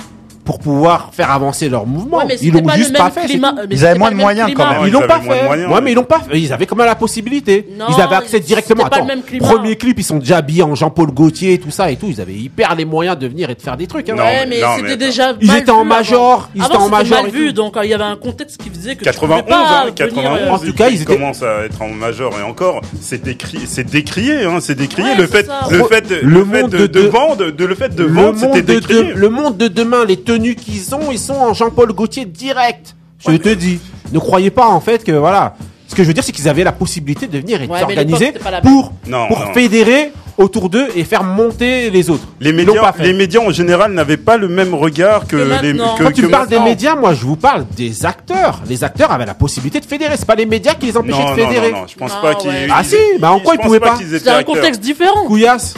[0.49, 2.23] pour pouvoir faire avancer leur mouvement.
[2.41, 3.39] Ils l'ont juste pas fait.
[3.71, 4.87] Ils avaient moins de moyens quand même.
[4.87, 5.47] Ils l'ont pas fait.
[5.47, 6.41] Ouais, mais ils l'ont pas fait.
[6.41, 7.69] Ils avaient quand même la possibilité.
[7.91, 8.85] Ils avaient accès directement.
[8.85, 9.07] Attends,
[9.41, 12.07] premier clip, ils sont déjà habillés en Jean-Paul Gaultier et tout ça et tout.
[12.09, 14.09] Ils avaient hyper les moyens de venir et de faire des trucs.
[14.09, 14.15] Hein.
[14.17, 15.35] Non, ouais, mais, mais c'était déjà.
[15.39, 16.49] Ils étaient en major.
[16.55, 17.25] Ils étaient en major.
[17.25, 19.05] mal vu, donc euh, il y avait un contexte qui faisait que.
[19.05, 20.25] 91, 91.
[20.25, 23.67] Hein, euh, en tout cas, ils commencent à être en major et encore, c'est décrié,
[23.67, 24.47] c'est décrié.
[24.47, 27.93] Le fait, de vendre, le fait
[28.41, 29.13] c'était décrié.
[29.15, 32.95] Le monde de demain, les tenues qu'ils ont, ils sont en Jean-Paul Gaultier direct.
[33.27, 33.81] Je te dis.
[34.13, 35.55] Ne croyez pas en fait que voilà.
[35.87, 37.81] Ce que je veux dire, c'est qu'ils avaient la possibilité de venir et de ouais,
[37.81, 38.33] s'organiser
[38.63, 38.93] pour,
[39.29, 42.25] pour fédérer autour d'eux et faire monter les autres.
[42.41, 45.75] Les médias, les médias en général n'avaient pas le même regard que les.
[45.75, 48.61] Que, Quand tu que parles des médias, moi je vous parle des acteurs.
[48.69, 50.17] Les acteurs avaient la possibilité de fédérer.
[50.17, 51.73] C'est pas les médias qui les empêchaient de fédérer.
[51.87, 52.51] Je pense ah, pas qu'ils.
[52.71, 53.99] Ah, si, bah, en quoi ils pouvaient pas, pas.
[53.99, 55.25] C'était un contexte différent.
[55.27, 55.75] Couillasse.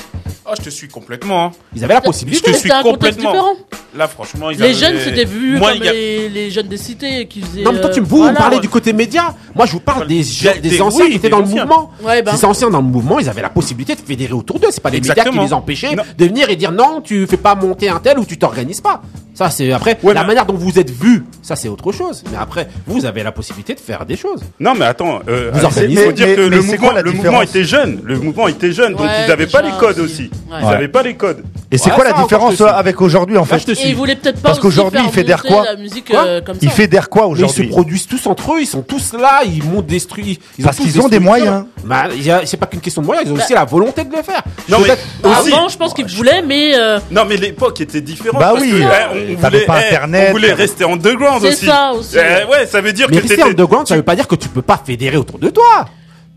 [0.50, 1.44] Oh, je te suis complètement.
[1.46, 1.50] Hein.
[1.76, 2.48] Ils avaient la possibilité.
[2.48, 3.54] Je te suis complètement.
[3.96, 7.62] Là, franchement, ils les jeunes c'était vu comme les, jeunes des cités qui faisaient.
[7.62, 9.34] Non, mais toi, tu euh, vous me parlez du côté média.
[9.54, 10.24] Moi, je vous parle des,
[10.60, 11.90] des anciens qui étaient dans le mouvement.
[12.02, 12.36] Bah.
[12.36, 14.68] Ces anciens dans le mouvement, ils avaient la possibilité de fédérer autour d'eux.
[14.70, 17.54] C'est pas les médias qui les empêchaient de venir et dire non, tu fais pas
[17.54, 19.02] monter un tel ou tu t'organises pas.
[19.40, 22.22] Ça, c'est après la manière dont vous êtes vu, ça c'est autre chose.
[22.30, 24.42] Mais après, vous avez la possibilité de faire des choses.
[24.58, 26.08] Non, mais attends, euh, vous organisez.
[26.08, 28.00] Mais, mais, le mouvement, était jeune.
[28.04, 30.30] Le mouvement était jeune, donc ils n'avaient pas les codes aussi.
[30.60, 31.42] Ils n'avaient pas les codes.
[31.70, 33.96] Et c'est quoi la différence avec aujourd'hui en fait Ils
[34.42, 38.54] parce qu'aujourd'hui il fédère quoi, euh, Il fédère quoi aujourd'hui Ils se produisent tous entre
[38.54, 40.38] eux, ils sont tous là, ils m'ont détruit.
[40.62, 41.64] Parce qu'ils ont des moyens.
[41.84, 42.08] Bah,
[42.44, 43.42] c'est pas qu'une question de moyens, ils ont bah.
[43.42, 44.42] aussi la volonté de le faire.
[44.68, 44.90] Non mais
[45.24, 48.40] avant, je pense qu'ils oh, voulaient, mais euh, non mais l'époque était différente.
[48.40, 48.74] Bah oui.
[49.14, 50.26] Eh, on voulait, pas internet.
[50.28, 51.56] On voulait rester underground aussi.
[51.56, 52.16] C'est ça aussi.
[52.16, 54.48] Eh, ouais, ça veut dire mais que rester underground, ça veut pas dire que tu
[54.48, 55.86] peux pas fédérer autour de toi.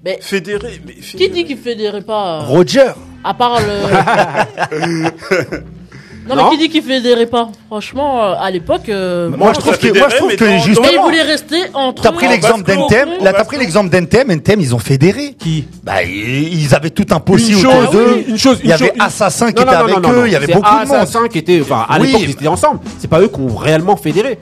[0.03, 1.29] Mais fédérer, mais fédérer.
[1.29, 2.39] Qui dit qu'il fédérait pas?
[2.39, 2.91] Roger.
[3.23, 5.05] À part le.
[6.27, 8.87] Non, mais qui dit qu'il fédérait pas Franchement, euh, à l'époque.
[8.89, 10.87] Euh, moi, je trouve que, moi, je trouve que justement.
[10.87, 12.01] mais il voulait rester entre.
[12.03, 15.35] T'as pris l'exemple d'Entem, là t'as pris l'exemple d'Entem, Entem ils ont fédéré.
[15.37, 18.23] Qui Bah ils avaient tout un possible autour d'eux.
[18.27, 20.27] une chose, Il y avait chose- Assassin qui Non, était non, avec non, non, eux,
[20.27, 21.29] il y avait beaucoup de monde.
[21.29, 22.07] Qui était, enfin, à Oui.
[22.07, 22.79] l'époque, ils étaient ensemble.
[22.99, 24.37] C'est pas eux qui ont réellement fédéré.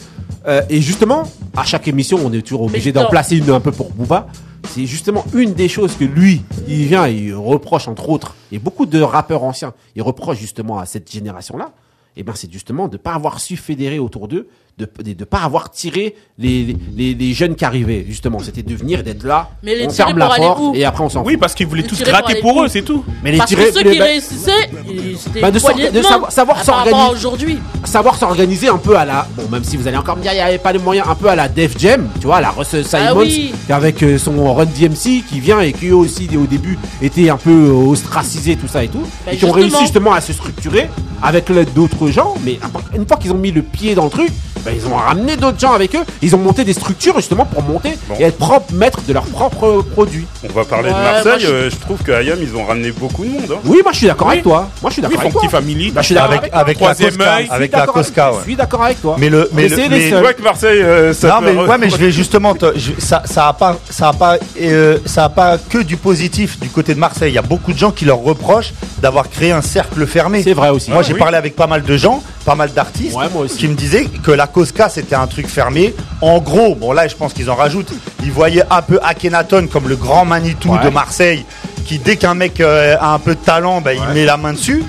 [0.48, 1.24] Euh, et justement,
[1.56, 4.28] à chaque émission, on est toujours obligé d'en placer une un peu pour Booba
[4.66, 8.86] c'est justement une des choses que lui, il vient, il reproche entre autres, et beaucoup
[8.86, 11.74] de rappeurs anciens, ils reprochent justement à cette génération-là,
[12.18, 14.48] et ben c'est justement de ne pas avoir su fédérer autour d'eux
[14.78, 18.40] de ne pas avoir tiré les, les, les, jeunes qui arrivaient, justement.
[18.40, 21.24] C'était de venir, d'être là, mais les on ferme la porte et après on s'en
[21.24, 23.04] Oui, parce qu'ils voulaient tous gratter pour, eux, c'est tout.
[23.24, 24.70] Mais les parce tirer, que ceux qui bah, réussissaient,
[25.18, 25.60] c'était bah de,
[25.92, 27.12] de, savoir, s'organiser.
[27.12, 27.60] aujourd'hui.
[27.84, 29.28] Savoir s'organiser un peu à la.
[29.36, 31.16] Bon, même si vous allez encore me dire, il n'y avait pas les moyens, un
[31.16, 34.18] peu à la Def Jam, tu vois, à la Russell ah Simons, ah avec euh,
[34.18, 38.56] son Run DMC qui vient et qui eux aussi, au début, étaient un peu ostracisés,
[38.56, 39.04] tout ça et tout.
[39.26, 40.90] Bah et qui ont réussi justement à se structurer
[41.22, 42.60] avec l'aide d'autres gens, mais
[42.96, 44.32] une fois qu'ils ont mis le pied dans le truc,
[44.66, 46.04] ben, ils ont ramené d'autres gens avec eux.
[46.22, 49.84] Ils ont monté des structures justement pour monter et être propre maître de leurs propres
[49.94, 50.28] produits.
[50.44, 51.46] On va parler de Marseille.
[51.46, 51.76] Euh, je...
[51.78, 53.52] trouve qu'à IAM, ils ont ramené beaucoup de monde.
[53.52, 53.60] Hein.
[53.66, 54.70] Oui, moi je suis d'accord avec toi.
[54.82, 55.50] Moi je suis d'accord oui, avec toi.
[55.50, 57.86] Family, je suis avec, bah, avec, avec, avec la Cosca.
[57.86, 58.32] La Cosca.
[58.40, 59.16] Je suis d'accord avec toi.
[59.20, 60.34] Mais le, mais, le, mais...
[60.34, 60.82] Que Marseille.
[60.82, 62.54] Euh, ça non, mais ouais, mais je vais justement.
[63.00, 66.70] Ça, ça a pas, ça a pas, euh, ça a pas que du positif du
[66.70, 67.32] côté de Marseille.
[67.32, 70.44] Il y a beaucoup de gens qui leur reprochent d'avoir créé un cercle fermé.
[70.44, 70.92] C'est vrai aussi.
[70.92, 73.18] Moi, j'ai parlé avec pas mal de gens, pas mal d'artistes,
[73.58, 75.94] qui me disaient que la Cosca, c'était un truc fermé.
[76.22, 77.94] En gros, bon là, je pense qu'ils en rajoutent.
[78.24, 81.46] Ils voyaient un peu Akhenaton comme le grand Manitou de Marseille,
[81.86, 84.54] qui dès qu'un mec euh, a un peu de talent, bah, il met la main
[84.54, 84.84] dessus.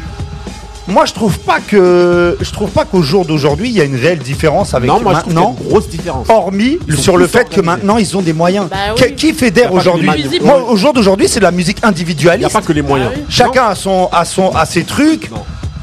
[0.88, 3.96] Moi, je trouve pas que je trouve pas qu'au jour d'aujourd'hui, il y a une
[3.96, 5.56] réelle différence avec non, maintenant.
[5.68, 6.28] Grosse différence.
[6.28, 8.68] Hormis sur le fait que maintenant ils ont des moyens.
[8.68, 10.10] Bah qui fédère aujourd'hui
[10.68, 12.48] au jour d'aujourd'hui, c'est de la musique individualiste.
[12.48, 13.12] Il n'y a pas que les moyens.
[13.14, 15.30] Ah Chacun a son a ses trucs.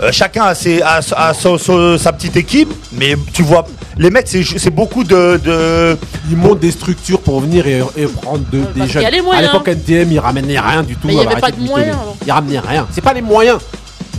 [0.01, 3.65] Euh, chacun a, ses, a, sa petite équipe, mais tu vois,
[3.97, 5.97] les mecs, c'est beaucoup de,
[6.29, 9.05] Ils montent des structures pour venir et, prendre des jeunes.
[9.05, 9.71] à l'époque, hein.
[9.71, 11.09] NTM, ils ramenaient rien du tout.
[11.09, 11.97] Il n'y avait pas de moyens.
[12.25, 12.87] Ils ramenaient rien.
[12.91, 13.59] C'est pas les moyens.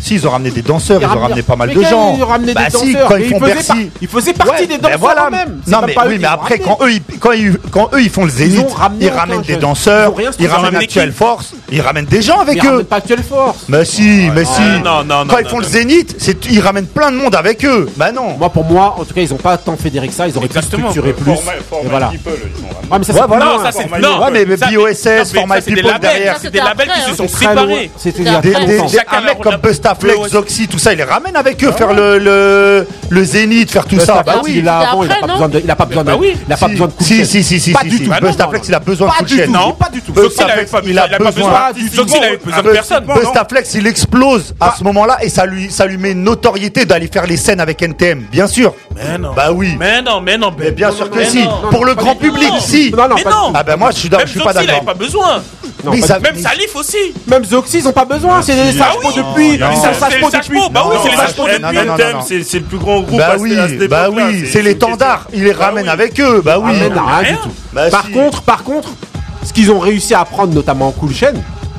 [0.01, 2.17] Si, ils ont ramené des danseurs, ils, ont ramené pas mal de gens.
[2.17, 2.97] Ils ont ramené bah si.
[3.09, 3.91] Quand ils, font Bercy...
[4.01, 5.27] ils faisaient partie des ben danseurs voilà.
[5.29, 5.61] eux-mêmes.
[5.67, 8.67] Non, mais, après, quand eux, ils, font le zénith,
[9.01, 12.85] ils ramènent des danseurs, ils ramènent Actuelle Force, ils ramènent des gens avec eux.
[12.85, 13.65] pas Actuelle Force.
[13.69, 14.63] Mais si, mais si.
[14.83, 16.17] Quand ils font le zénith,
[16.51, 17.89] ils ramènent plein de monde avec eux.
[17.97, 18.37] Bah non.
[18.39, 20.27] Moi, pour moi, en tout cas, ils ont pas tant fédéré que ça.
[20.29, 21.33] Ils auraient pu structurer plus.
[21.85, 22.13] Voilà.
[22.91, 26.39] Mais ça, c'est voilà, non, ça c'est non, ouais, mais, mais BOSS, Format People derrière,
[26.41, 27.29] c'est des labels qui se sont hein.
[27.29, 27.91] séparés.
[27.97, 31.70] C'était il y mec comme Busta Saflex, Zoxy, tout ça, il les ramène avec eux,
[31.72, 34.22] ah faire le, le, le zénith, faire tout ça.
[34.24, 36.53] Bah oui, il a il pas besoin de, il a pas bah besoin de, il
[36.53, 37.72] a pas besoin de Si, si, si, si.
[37.72, 38.11] Pas du tout.
[38.20, 39.47] Bustaflex, il a besoin de coucher.
[39.49, 40.12] Non, pas du tout.
[40.12, 41.72] Bustaflex, il a besoin.
[41.76, 43.05] Il a besoin de personne.
[43.05, 43.78] Bustaflex, hein.
[43.80, 47.26] il explose à ce moment-là et ça lui, ça lui met une notoriété d'aller faire
[47.26, 48.74] les scènes avec NTM, bien sûr.
[48.95, 49.32] Mais non.
[49.34, 49.76] Bah oui.
[49.78, 50.55] Mais non, mais non.
[50.57, 51.45] Mais bien sûr que si.
[51.70, 52.93] Pour le grand public, si.
[52.97, 54.78] Non, non, Ah ben moi, je suis pas d'accord.
[54.80, 55.43] Il pas besoin.
[55.85, 56.37] Mais même.
[56.37, 57.14] Salif aussi.
[57.26, 58.43] Même Zoxy, ils ont pas besoin.
[58.43, 59.59] C'est les sages ah depuis.
[59.59, 60.61] Non, non, ça, c'est depuis.
[60.70, 62.45] Bah oui, c'est les sages depuis.
[62.45, 63.18] C'est le plus grand groupe.
[63.18, 63.57] Bah oui,
[63.89, 64.49] bah oui.
[64.51, 65.26] C'est l'étendard.
[65.33, 66.43] Ils les ramènent avec eux.
[66.45, 66.72] Bah oui.
[66.97, 67.22] Ah,
[67.72, 68.91] bah par contre, par contre,
[69.45, 71.35] ce qu'ils ont réussi à apprendre, notamment en Cool Chain,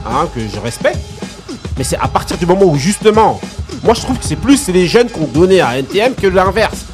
[0.05, 0.99] hein, que je respecte.
[1.77, 3.39] Mais c'est à partir du moment où justement,
[3.83, 6.85] moi je trouve que c'est plus les jeunes qu'on donnait à NTM que l'inverse.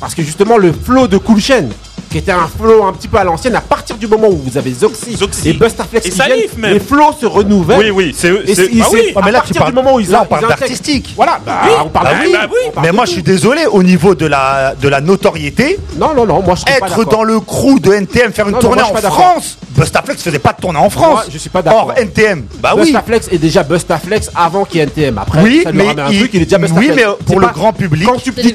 [0.00, 1.68] Parce que justement le flow de Cool Chain,
[2.10, 4.56] qui était un flow un petit peu à l'ancienne, à partir du moment où vous
[4.58, 5.48] avez Zoxy, Zoxy.
[5.50, 6.18] et Bustaflex et qui
[6.58, 6.72] même.
[6.74, 7.78] les flows se renouvellent.
[7.78, 8.28] Oui, oui, c'est.
[8.46, 9.12] Et c'est- bah oui.
[9.16, 11.12] Ah, mais là, à partir du moment où ils là, on parle d'artistique.
[11.16, 11.70] Voilà, bah, Oui.
[11.84, 12.32] on parle Bah oui.
[12.74, 16.26] Bah mais moi, je suis désolé, au niveau de la, de la notoriété, Non, non,
[16.26, 18.94] non, moi être dans le crew de NTM, faire une tournée en.
[18.96, 21.12] France, Bustaflex faisait pas de tournée en France.
[21.12, 21.88] Moi, je suis pas d'accord.
[21.88, 22.84] Or, NTM, bah oui.
[22.84, 25.18] Bustaflex est déjà Bustaflex avant qu'il y ait NTM.
[25.18, 26.90] Après, Oui, ça lui un il- truc, il est déjà Bustaflex.
[26.90, 28.52] oui, mais pour le grand public- Quand tu dis,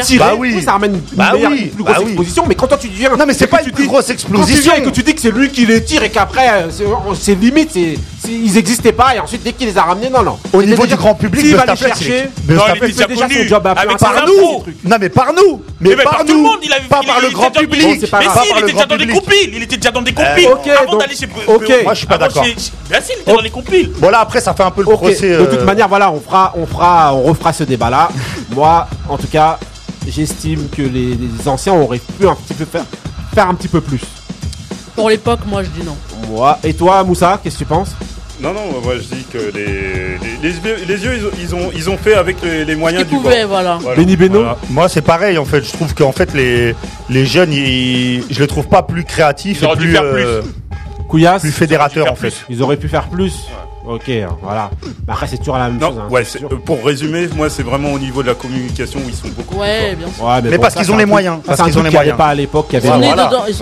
[0.00, 2.04] tirer, bah ça ramène une, Bah plus bah grosse
[2.52, 3.16] mais quand toi tu viens.
[3.16, 5.30] Non, mais c'est pas une grosse explosion Quand tu et que tu dis que c'est
[5.30, 9.52] lui qui les tire et qu'après, euh, c'est limite, ils n'existaient pas et ensuite dès
[9.52, 10.38] qu'il les a ramenés, non, non.
[10.52, 12.28] Au niveau du grand public, il va les chercher.
[12.46, 14.64] Mais non, il déjà déjà son job à mais par nous.
[14.84, 15.62] Non, mais par nous.
[15.80, 16.34] Mais, par, nous.
[16.34, 18.10] Le monde, il avait, pas par le grand public.
[18.10, 19.50] Pas mais si, il était déjà dans des compiles.
[19.54, 20.48] Il était déjà dans des compiles.
[20.80, 21.28] Avant d'aller chez.
[21.46, 21.72] Ok.
[21.84, 22.42] Moi, je suis pas d'accord.
[22.44, 23.90] Bien si, il était dans les compiles.
[23.96, 25.38] Voilà, après, ça fait un peu le procès.
[25.38, 28.10] De toute euh, manière, voilà, on refera ce débat là.
[28.54, 29.58] Moi, en tout cas,
[30.06, 32.84] j'estime que les, anciens auraient pu un petit peu faire,
[33.48, 34.00] un petit peu plus.
[34.94, 35.96] Pour l'époque, moi je dis non.
[36.28, 36.58] Moi.
[36.64, 37.94] Et toi, Moussa, qu'est-ce que tu penses?
[38.40, 42.38] Non, non, moi je dis que les, les, yeux, ils, ont, ils ont fait avec
[42.42, 43.50] les, moyens du pouvaient, bord.
[43.50, 43.78] voilà.
[43.80, 43.96] voilà.
[43.96, 44.44] Benny Beno?
[44.70, 46.74] Moi c'est pareil en fait, je trouve qu'en fait les,
[47.08, 50.24] les jeunes, ils, je les trouve pas plus créatifs ils et plus, faire plus.
[50.24, 50.42] Euh,
[51.52, 52.30] fédérateurs en fait.
[52.30, 52.44] Plus.
[52.48, 53.46] Ils auraient pu faire plus.
[53.86, 54.10] Ok,
[54.40, 54.70] voilà.
[55.08, 55.98] Après, c'est toujours la même non, chose.
[55.98, 56.08] Hein.
[56.10, 59.28] Ouais, euh, pour résumer, moi, c'est vraiment au niveau de la communication où ils sont
[59.28, 59.58] beaucoup.
[59.58, 60.24] Ouais, bien sûr.
[60.44, 61.40] Mais, parce qu'ils ont les moyens.
[61.44, 62.16] Parce qu'ils ont les moyens.
[62.16, 62.68] pas à l'époque.
[62.72, 62.98] Ils, sont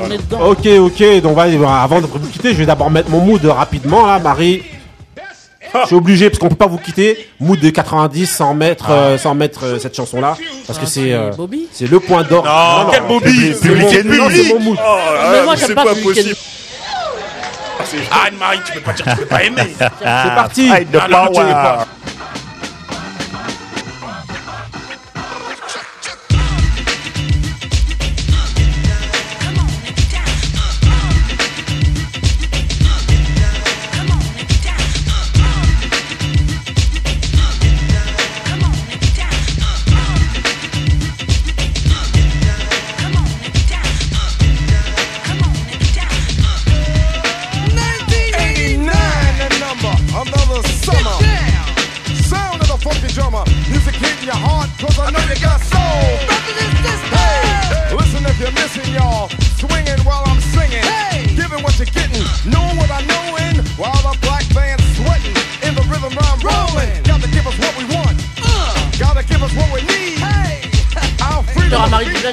[0.08, 1.22] dedans, Ok, ok.
[1.22, 4.62] Donc, avant de vous quitter, je vais d'abord mettre mon mood rapidement, là, Marie.
[5.82, 7.28] Je suis obligé parce qu'on peut pas vous quitter.
[7.38, 11.30] Mood de 90 sans mettre, sans mettre cette chanson là parce que ah, c'est euh,
[11.72, 12.44] c'est le point d'or.
[12.44, 13.68] Non, non, quel Bobby C'est
[14.52, 14.78] mon mood.
[14.80, 14.96] Oh,
[15.32, 16.36] mais moi euh, j'aime pas, pas possible.
[18.10, 19.74] Ah, Marie, tu peux pas dire que tu peux pas aimer.
[19.78, 20.70] C'est parti.
[20.72, 21.86] Ah,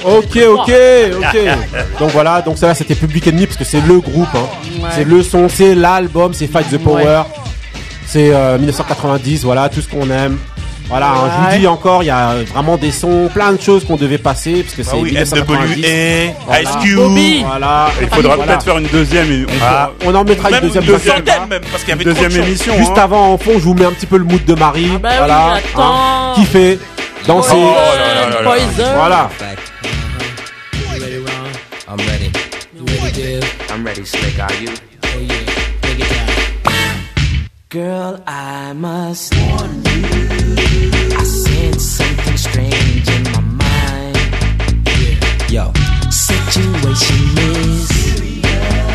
[0.07, 0.71] Ok, ok,
[1.17, 1.37] ok.
[1.99, 4.87] donc voilà, donc ça c'était Public Enemy parce que c'est le groupe, hein.
[4.91, 7.23] c'est le son, c'est l'album, c'est Fight the Power,
[8.05, 10.37] c'est euh, 1990, voilà tout ce qu'on aime.
[10.89, 13.83] Voilà, hein, je vous dis encore, il y a vraiment des sons, plein de choses
[13.83, 15.43] qu'on devait passer parce que bah c'est ah oui, FWA,
[16.37, 17.45] voilà.
[17.45, 17.87] Voilà.
[18.01, 19.45] Il faudra peut-être faire une deuxième.
[19.61, 19.91] Ah.
[20.05, 20.85] On en mettra une deuxième.
[20.85, 22.73] Deuxième, même, parce qu'il y avait deuxième émission.
[22.77, 23.01] Juste hein.
[23.03, 24.91] avant, en fond, je vous mets un petit peu le mood de Marie.
[24.95, 26.79] Ah bah voilà, oui, hein, kiffez,
[27.27, 27.51] dansez.
[27.53, 27.73] Oh,
[28.95, 29.29] voilà.
[33.87, 34.39] Ready, Slick.
[34.39, 34.69] Are you?
[34.69, 35.79] Oh yeah.
[35.81, 37.49] Take it down.
[37.69, 41.23] Girl, I must warn you.
[41.23, 44.17] sense something strange in my mind.
[45.49, 45.71] Yo,
[46.09, 47.15] situation
[47.63, 47.87] is.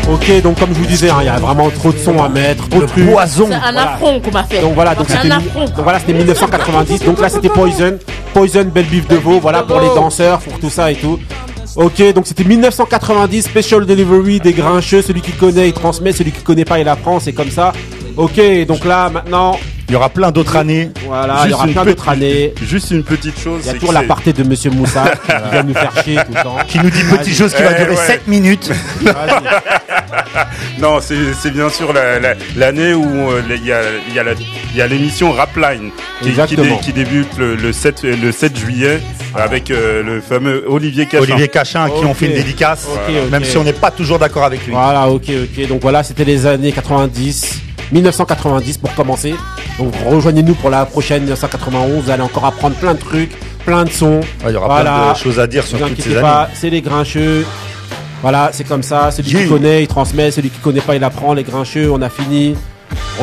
[0.09, 2.29] Ok, donc comme je vous disais, hein, il y a vraiment trop de sons à
[2.29, 3.09] mettre, trop de trucs.
[3.09, 3.47] poison.
[3.49, 4.61] C'est un affront qu'on m'a fait.
[4.61, 7.03] Donc voilà, donc C'est c'était voilà, c'était 1990.
[7.05, 7.97] Donc là, c'était Poison,
[8.33, 9.39] Poison, belle bif de veau.
[9.39, 11.19] Voilà pour les danseurs, pour tout ça et tout.
[11.75, 15.01] Ok, donc c'était 1990, Special Delivery des grincheux.
[15.01, 16.11] Celui qui connaît, il transmet.
[16.11, 17.19] Celui qui connaît pas, il apprend.
[17.19, 17.73] C'est comme ça.
[18.15, 19.57] Ok, donc là, maintenant,
[19.89, 20.89] Il y aura plein d'autres années.
[21.05, 22.53] voilà, il y aura une plein petite- d'autres années.
[22.65, 23.61] Juste une petite chose.
[23.63, 26.33] Il y a toujours la partie de Monsieur Moussa qui vient nous faire chier tout
[26.35, 26.57] le temps.
[26.67, 27.33] Qui nous dit petite Vas-y.
[27.35, 28.05] chose qui va Eh, durer ouais.
[28.07, 28.71] 7 minutes.
[30.79, 34.19] Non, c'est c'est bien sûr la- la- l'année où euh, il y a, il y
[34.19, 36.75] a la- il y a l'émission Rapline qui, qui, Exactement.
[36.77, 38.99] dé- qui débute le, le 7, le 7 juillet
[39.35, 41.23] avec euh, le fameux Olivier Cachin.
[41.23, 42.17] Olivier Cachin, à qui on Ok.
[42.17, 42.87] fait une dédicace,
[43.31, 44.73] même si on n'est pas toujours d'accord avec lui.
[44.73, 45.67] Voilà, ok, ok.
[45.67, 47.61] Donc voilà, c'était les années 90,
[47.93, 49.35] 1990 pour commencer.
[49.77, 52.03] Donc rejoignez-nous pour la prochaine 1991.
[52.03, 53.31] Vous allez encore apprendre plein de trucs,
[53.65, 54.19] plein de sons.
[54.43, 54.91] Ouais, il y aura Voilà.
[55.03, 56.47] plein de choses à dire sur vous toutes ces années.
[56.53, 57.45] c'est les grincheux.
[58.21, 59.11] Voilà, c'est comme ça.
[59.11, 59.43] Celui Yeah.
[59.43, 60.31] qui connaît, il transmet.
[60.31, 61.33] Celui qui connaît pas, il apprend.
[61.33, 62.55] Les grincheux, on a fini.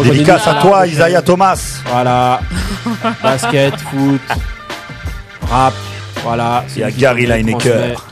[0.03, 0.93] Dédicace à la toi, prochaine.
[0.95, 1.81] Isaiah Thomas.
[1.91, 2.41] Voilà.
[3.23, 4.21] Basket, foot,
[5.51, 5.75] rap.
[6.23, 6.64] Voilà.
[6.77, 8.07] Il y a Gary Lineker.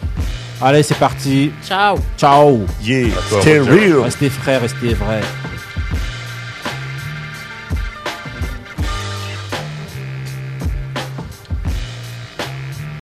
[0.62, 1.52] Allez, c'est parti.
[1.66, 1.98] Ciao.
[2.16, 2.60] Ciao.
[2.82, 3.60] Yeah, Roger.
[3.60, 4.00] real.
[4.04, 5.20] Restez frères, restez vrais.